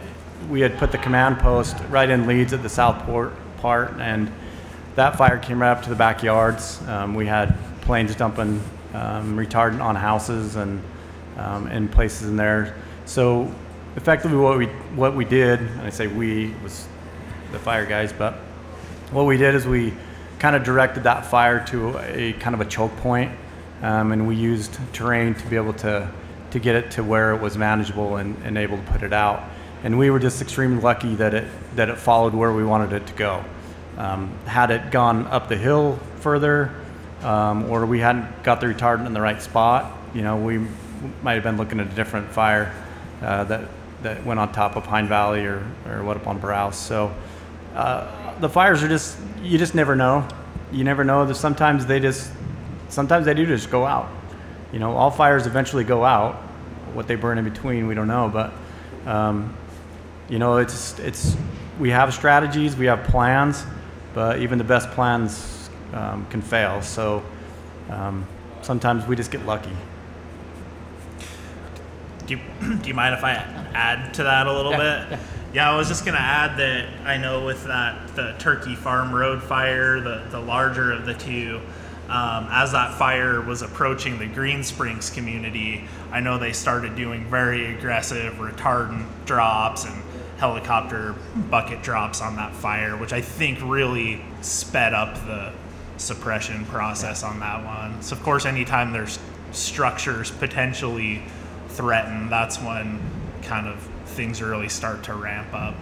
we 0.49 0.61
had 0.61 0.77
put 0.79 0.93
the 0.93 0.99
command 0.99 1.39
post 1.39 1.77
right 1.89 2.09
in 2.09 2.27
Leeds 2.27 2.53
at 2.53 2.63
the 2.63 2.69
Southport 2.69 3.33
part, 3.59 3.99
and 4.01 4.31
that 4.95 5.17
fire 5.17 5.39
came 5.39 5.61
right 5.61 5.71
up 5.71 5.83
to 5.83 5.89
the 5.89 5.97
backyards. 5.97 6.81
Um, 6.87 7.15
we 7.15 7.27
had 7.27 7.55
planes 7.81 8.15
dumping 8.15 8.63
um, 8.95 9.37
retardant 9.37 9.83
on 9.83 9.97
houses 9.97 10.57
and 10.57 10.83
um, 11.37 11.67
and 11.67 11.91
places 11.91 12.29
in 12.29 12.37
there. 12.37 12.77
So 13.07 13.53
effectively, 13.97 14.39
what 14.39 14.59
we 14.59 14.67
what 14.97 15.15
we 15.15 15.25
did, 15.25 15.61
and 15.61 15.81
I 15.81 15.91
say 15.91 16.07
we 16.07 16.55
was 16.63 16.87
the 17.53 17.59
fire 17.59 17.87
guys, 17.87 18.13
but 18.13 18.35
what 19.11 19.25
we 19.25 19.37
did 19.37 19.55
is 19.55 19.67
we 19.67 19.93
kind 20.39 20.57
of 20.57 20.63
directed 20.63 21.05
that 21.05 21.27
fire 21.27 21.65
to 21.67 21.99
a 21.99 22.33
kind 22.35 22.55
of 22.55 22.61
a 22.61 22.65
choke 22.65 22.97
point, 22.99 23.33
um, 23.83 24.13
and 24.13 24.27
we 24.29 24.37
used 24.37 24.79
terrain 24.93 25.35
to 25.35 25.47
be 25.49 25.57
able 25.57 25.75
to 25.75 26.11
to 26.53 26.59
get 26.61 26.77
it 26.77 26.93
to 26.93 27.03
where 27.03 27.35
it 27.35 27.41
was 27.41 27.59
manageable 27.59 28.17
and, 28.17 28.37
and 28.45 28.57
able 28.57 28.77
to 28.77 28.83
put 28.85 29.03
it 29.03 29.13
out. 29.13 29.43
And 29.83 29.99
we 29.99 30.09
were 30.09 30.21
just 30.21 30.41
extremely 30.41 30.81
lucky 30.81 31.17
that 31.17 31.35
it 31.35 31.49
that 31.75 31.89
it 31.89 31.99
followed 31.99 32.33
where 32.33 32.53
we 32.53 32.65
wanted 32.65 32.93
it 32.93 33.07
to 33.09 33.13
go. 33.15 33.45
Um, 33.97 34.37
had 34.47 34.71
it 34.71 34.91
gone 34.91 35.27
up 35.29 35.49
the 35.49 35.57
hill 35.57 35.99
further, 36.21 36.75
um, 37.23 37.71
or 37.71 37.87
we 37.87 38.01
hadn't 38.01 38.43
got 38.43 38.61
the 38.61 38.67
retardant 38.67 39.07
in 39.07 39.15
the 39.15 39.21
right 39.21 39.41
spot, 39.41 39.97
you 40.15 40.23
know, 40.23 40.37
we 40.37 40.67
might 41.23 41.35
have 41.35 41.43
been 41.43 41.57
looking 41.57 41.81
at 41.81 41.87
a 41.87 41.95
different 41.95 42.31
fire 42.31 42.75
uh, 43.23 43.45
that 43.45 43.69
that 44.03 44.25
went 44.25 44.39
on 44.39 44.53
top 44.53 44.77
of 44.77 44.85
Pine 44.85 45.09
Valley 45.09 45.45
or 45.45 45.67
or 45.89 46.03
what 46.03 46.17
up 46.17 46.27
on 46.27 46.39
Browse. 46.39 46.77
So 46.77 47.15
uh, 47.75 48.39
the 48.41 48.49
fires 48.49 48.83
are 48.83 48.89
just 48.89 49.17
you 49.43 49.59
just 49.59 49.75
never 49.75 49.97
know. 49.97 50.27
You 50.73 50.85
never 50.85 51.05
know. 51.05 51.31
Sometimes 51.33 51.87
they 51.87 52.01
just 52.01 52.31
sometimes 52.89 53.27
they 53.27 53.35
do 53.35 53.47
just 53.47 53.71
go 53.71 53.85
out. 53.85 54.09
You 54.73 54.79
know, 54.79 54.93
all 54.97 55.11
fires 55.11 55.47
eventually 55.47 55.85
go 55.85 56.05
out. 56.05 56.35
What 56.95 57.09
they 57.09 57.17
burn 57.17 57.39
in 57.39 57.45
between, 57.45 57.87
we 57.87 57.95
don't 57.95 58.09
know. 58.09 58.31
But 58.33 58.53
um, 59.07 59.57
you 60.29 60.39
know, 60.39 60.59
it's 60.59 60.99
it's 60.99 61.37
we 61.79 61.91
have 61.91 62.15
strategies, 62.15 62.77
we 62.77 62.87
have 62.87 63.05
plans, 63.05 63.65
but 64.15 64.39
even 64.39 64.59
the 64.59 64.65
best 64.65 64.91
plans 64.93 65.69
um, 65.93 66.27
can 66.31 66.41
fail. 66.41 66.81
So 66.81 67.23
um, 67.91 68.27
sometimes 68.63 69.07
we 69.07 69.17
just 69.17 69.31
get 69.31 69.45
lucky. 69.45 69.73
Do 72.27 72.35
you, 72.35 72.41
do 72.79 72.89
you 72.89 72.95
mind 72.95 73.15
if 73.15 73.25
I 73.25 73.35
add 73.75 74.15
to 74.15 74.23
that 74.23 74.47
a 74.47 74.53
little 74.53 74.73
bit? 74.73 75.19
Yeah. 75.53 75.71
I 75.71 75.77
was 75.77 75.87
just 75.87 76.05
going 76.05 76.17
to 76.17 76.21
add 76.21 76.57
that 76.59 77.07
I 77.07 77.17
know 77.17 77.45
with 77.45 77.65
that 77.67 78.17
the 78.17 78.35
Turkey 78.39 78.75
Farm 78.75 79.15
Road 79.15 79.43
fire, 79.43 80.01
the, 80.01 80.25
the 80.31 80.41
larger 80.41 80.91
of 80.91 81.07
the 81.07 81.15
two, 81.15 81.61
um, 82.09 82.49
as 82.51 82.73
that 82.73 82.99
fire 82.99 83.41
was 83.41 83.63
approaching 83.63 84.19
the 84.19 84.27
Green 84.27 84.63
Springs 84.63 85.11
community, 85.11 85.85
I 86.11 86.21
know 86.21 86.39
they 86.39 86.53
started 86.53 86.97
doing 86.97 87.25
very 87.31 87.75
aggressive 87.75 88.35
retardant 88.35 89.07
drops 89.27 89.85
and 89.85 90.03
helicopter 90.45 91.15
bucket 91.49 91.83
drops 91.83 92.21
on 92.21 92.37
that 92.37 92.55
fire, 92.55 92.99
which 92.99 93.15
I 93.15 93.23
think 93.23 93.59
really 93.63 94.21
sped 94.43 94.93
up 94.93 95.15
the 95.25 95.51
suppression 95.97 96.67
process 96.67 97.23
on 97.23 97.41
that 97.41 97.65
one. 97.65 98.03
So, 98.03 98.15
of 98.15 98.23
course, 98.23 98.45
anytime 98.45 98.93
there's 98.93 99.19
structures 99.53 100.31
potentially 100.31 101.23
threatened, 101.69 102.31
that's 102.31 102.61
when 102.61 103.01
kind 103.41 103.67
of 103.67 103.81
things 104.05 104.43
really 104.43 104.69
start 104.69 105.03
to 105.05 105.15
ramp 105.15 105.49
up. 105.55 105.75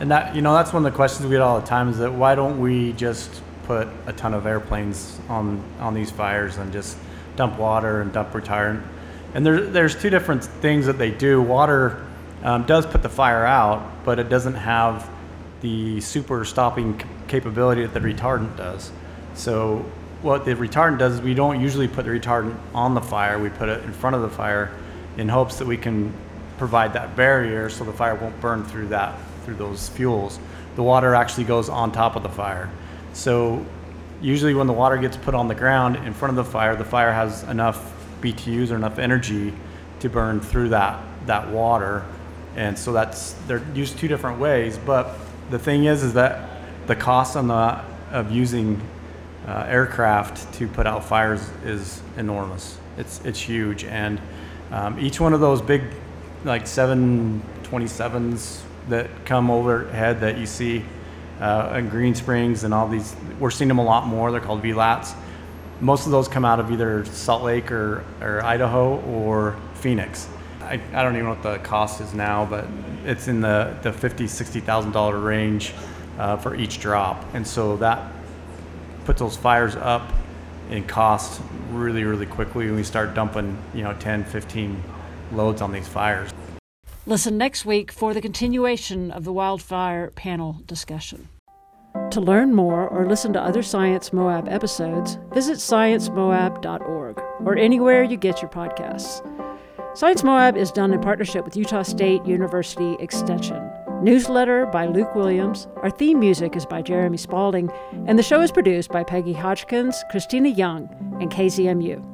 And 0.00 0.10
that 0.10 0.34
you 0.34 0.42
know 0.42 0.54
that's 0.54 0.72
one 0.72 0.84
of 0.84 0.92
the 0.92 0.96
questions 0.96 1.24
we 1.24 1.30
get 1.30 1.40
all 1.40 1.60
the 1.60 1.66
time 1.66 1.88
is 1.88 1.98
that 1.98 2.12
why 2.12 2.34
don't 2.34 2.60
we 2.60 2.92
just 2.94 3.42
put 3.62 3.86
a 4.06 4.12
ton 4.12 4.34
of 4.34 4.44
airplanes 4.44 5.20
on 5.28 5.62
on 5.78 5.94
these 5.94 6.10
fires 6.10 6.56
and 6.56 6.72
just 6.72 6.98
dump 7.36 7.60
water 7.60 8.00
and 8.00 8.12
dump 8.12 8.32
retardant? 8.32 8.84
And 9.34 9.46
there, 9.46 9.60
there's 9.60 9.94
two 9.94 10.10
different 10.10 10.42
things 10.42 10.86
that 10.86 10.98
they 10.98 11.12
do. 11.12 11.40
Water 11.40 12.04
um, 12.42 12.64
does 12.64 12.86
put 12.86 13.02
the 13.02 13.08
fire 13.08 13.44
out, 13.44 14.04
but 14.04 14.18
it 14.18 14.28
doesn't 14.28 14.54
have 14.54 15.10
the 15.60 16.00
super 16.00 16.44
stopping 16.44 16.98
c- 16.98 17.06
capability 17.28 17.82
that 17.82 17.92
the 17.92 18.00
retardant 18.00 18.56
does. 18.56 18.90
So 19.34 19.84
what 20.22 20.44
the 20.44 20.54
retardant 20.54 20.98
does 20.98 21.14
is 21.14 21.20
we 21.20 21.34
don't 21.34 21.60
usually 21.60 21.88
put 21.88 22.04
the 22.04 22.10
retardant 22.10 22.56
on 22.74 22.94
the 22.94 23.00
fire. 23.00 23.38
We 23.38 23.50
put 23.50 23.68
it 23.68 23.84
in 23.84 23.92
front 23.92 24.16
of 24.16 24.22
the 24.22 24.30
fire 24.30 24.70
in 25.16 25.28
hopes 25.28 25.58
that 25.58 25.66
we 25.66 25.76
can 25.76 26.14
provide 26.58 26.92
that 26.94 27.16
barrier 27.16 27.68
so 27.70 27.84
the 27.84 27.92
fire 27.92 28.14
won't 28.14 28.38
burn 28.40 28.64
through 28.64 28.88
that 28.88 29.18
through 29.44 29.54
those 29.54 29.88
fuels. 29.88 30.38
The 30.76 30.82
water 30.82 31.14
actually 31.14 31.44
goes 31.44 31.68
on 31.68 31.92
top 31.92 32.16
of 32.16 32.22
the 32.22 32.28
fire. 32.28 32.70
So 33.12 33.64
usually 34.20 34.54
when 34.54 34.66
the 34.66 34.72
water 34.72 34.96
gets 34.96 35.16
put 35.16 35.34
on 35.34 35.48
the 35.48 35.54
ground 35.54 35.96
in 35.96 36.12
front 36.14 36.38
of 36.38 36.44
the 36.44 36.50
fire, 36.50 36.76
the 36.76 36.84
fire 36.84 37.12
has 37.12 37.42
enough 37.44 37.92
BTUs 38.20 38.70
or 38.70 38.76
enough 38.76 38.98
energy 38.98 39.52
to 40.00 40.08
burn 40.08 40.40
through 40.40 40.70
that 40.70 41.02
that 41.26 41.48
water. 41.50 42.04
And 42.60 42.78
so 42.78 42.92
that's 42.92 43.32
they're 43.46 43.64
used 43.74 43.98
two 43.98 44.06
different 44.06 44.38
ways. 44.38 44.76
But 44.76 45.16
the 45.48 45.58
thing 45.58 45.84
is, 45.86 46.02
is 46.02 46.12
that 46.12 46.60
the 46.86 46.94
cost 46.94 47.34
on 47.34 47.48
the 47.48 47.80
of 48.12 48.30
using 48.30 48.78
uh, 49.48 49.64
aircraft 49.66 50.52
to 50.58 50.68
put 50.68 50.86
out 50.86 51.02
fires 51.02 51.40
is 51.64 52.02
enormous. 52.18 52.76
It's 52.98 53.24
it's 53.24 53.40
huge, 53.40 53.84
and 53.84 54.20
um, 54.72 55.00
each 55.00 55.20
one 55.20 55.32
of 55.32 55.40
those 55.40 55.62
big, 55.62 55.84
like 56.44 56.64
727s 56.64 58.60
that 58.90 59.08
come 59.24 59.50
overhead 59.50 60.20
that 60.20 60.36
you 60.36 60.44
see, 60.44 60.84
uh, 61.40 61.70
and 61.72 61.90
Green 61.90 62.14
Springs 62.14 62.64
and 62.64 62.74
all 62.74 62.86
these. 62.86 63.16
We're 63.38 63.50
seeing 63.50 63.68
them 63.68 63.78
a 63.78 63.84
lot 63.84 64.06
more. 64.06 64.30
They're 64.32 64.40
called 64.42 64.62
VLATs. 64.62 65.14
Most 65.80 66.04
of 66.04 66.12
those 66.12 66.28
come 66.28 66.44
out 66.44 66.60
of 66.60 66.70
either 66.70 67.06
Salt 67.06 67.42
Lake 67.42 67.72
or, 67.72 68.04
or 68.20 68.44
Idaho 68.44 69.00
or 69.00 69.56
Phoenix. 69.76 70.28
I, 70.70 70.80
I 70.92 71.02
don't 71.02 71.14
even 71.14 71.24
know 71.24 71.30
what 71.30 71.42
the 71.42 71.58
cost 71.58 72.00
is 72.00 72.14
now, 72.14 72.46
but 72.46 72.64
it's 73.04 73.26
in 73.26 73.40
the, 73.40 73.76
the 73.82 73.92
fifty, 73.92 74.28
sixty 74.28 74.60
thousand 74.60 74.92
dollar 74.92 75.18
range 75.18 75.74
uh, 76.18 76.36
for 76.36 76.54
each 76.54 76.80
drop, 76.80 77.24
and 77.34 77.44
so 77.44 77.76
that 77.78 78.12
puts 79.04 79.18
those 79.18 79.36
fires 79.36 79.74
up 79.74 80.12
in 80.70 80.86
cost 80.86 81.42
really, 81.70 82.04
really 82.04 82.26
quickly 82.26 82.66
when 82.66 82.76
we 82.76 82.84
start 82.84 83.14
dumping, 83.14 83.58
you 83.74 83.82
know, 83.82 83.92
10, 83.94 84.24
15 84.24 84.80
loads 85.32 85.60
on 85.60 85.72
these 85.72 85.88
fires. 85.88 86.30
Listen 87.06 87.36
next 87.36 87.64
week 87.64 87.90
for 87.90 88.14
the 88.14 88.20
continuation 88.20 89.10
of 89.10 89.24
the 89.24 89.32
wildfire 89.32 90.10
panel 90.10 90.60
discussion. 90.66 91.28
To 92.12 92.20
learn 92.20 92.54
more 92.54 92.86
or 92.86 93.08
listen 93.08 93.32
to 93.32 93.40
other 93.42 93.64
Science 93.64 94.12
Moab 94.12 94.48
episodes, 94.48 95.18
visit 95.32 95.58
sciencemoab.org 95.58 97.18
or 97.40 97.56
anywhere 97.56 98.04
you 98.04 98.16
get 98.16 98.40
your 98.40 98.50
podcasts. 98.50 99.26
Science 99.92 100.22
Moab 100.22 100.56
is 100.56 100.70
done 100.70 100.92
in 100.92 101.00
partnership 101.00 101.44
with 101.44 101.56
Utah 101.56 101.82
State 101.82 102.24
University 102.24 102.96
Extension. 103.00 103.68
Newsletter 104.02 104.66
by 104.66 104.86
Luke 104.86 105.16
Williams. 105.16 105.66
Our 105.82 105.90
theme 105.90 106.20
music 106.20 106.54
is 106.54 106.64
by 106.64 106.80
Jeremy 106.80 107.16
Spalding, 107.16 107.68
and 108.06 108.16
the 108.16 108.22
show 108.22 108.40
is 108.40 108.52
produced 108.52 108.90
by 108.90 109.02
Peggy 109.02 109.32
Hodgkins, 109.32 110.04
Christina 110.08 110.48
Young, 110.48 110.88
and 111.20 111.28
KZMU. 111.28 112.06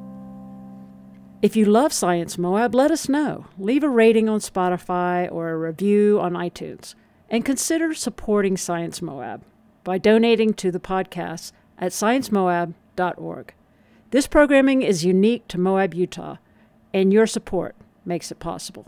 If 1.43 1.55
you 1.55 1.65
love 1.65 1.93
Science 1.93 2.39
Moab, 2.39 2.73
let 2.73 2.89
us 2.89 3.07
know. 3.07 3.45
Leave 3.59 3.83
a 3.83 3.89
rating 3.89 4.27
on 4.27 4.39
Spotify 4.39 5.31
or 5.31 5.51
a 5.51 5.57
review 5.57 6.19
on 6.19 6.33
iTunes. 6.33 6.95
And 7.29 7.45
consider 7.45 7.93
supporting 7.93 8.57
Science 8.57 9.03
Moab 9.03 9.43
by 9.83 9.99
donating 9.99 10.55
to 10.55 10.71
the 10.71 10.79
podcast 10.79 11.51
at 11.77 11.91
sciencemoab.org. 11.91 13.53
This 14.09 14.25
programming 14.25 14.81
is 14.81 15.05
unique 15.05 15.47
to 15.49 15.59
Moab, 15.59 15.93
Utah, 15.93 16.37
and 16.93 17.11
your 17.13 17.27
support 17.27 17.75
makes 18.05 18.31
it 18.31 18.39
possible. 18.39 18.85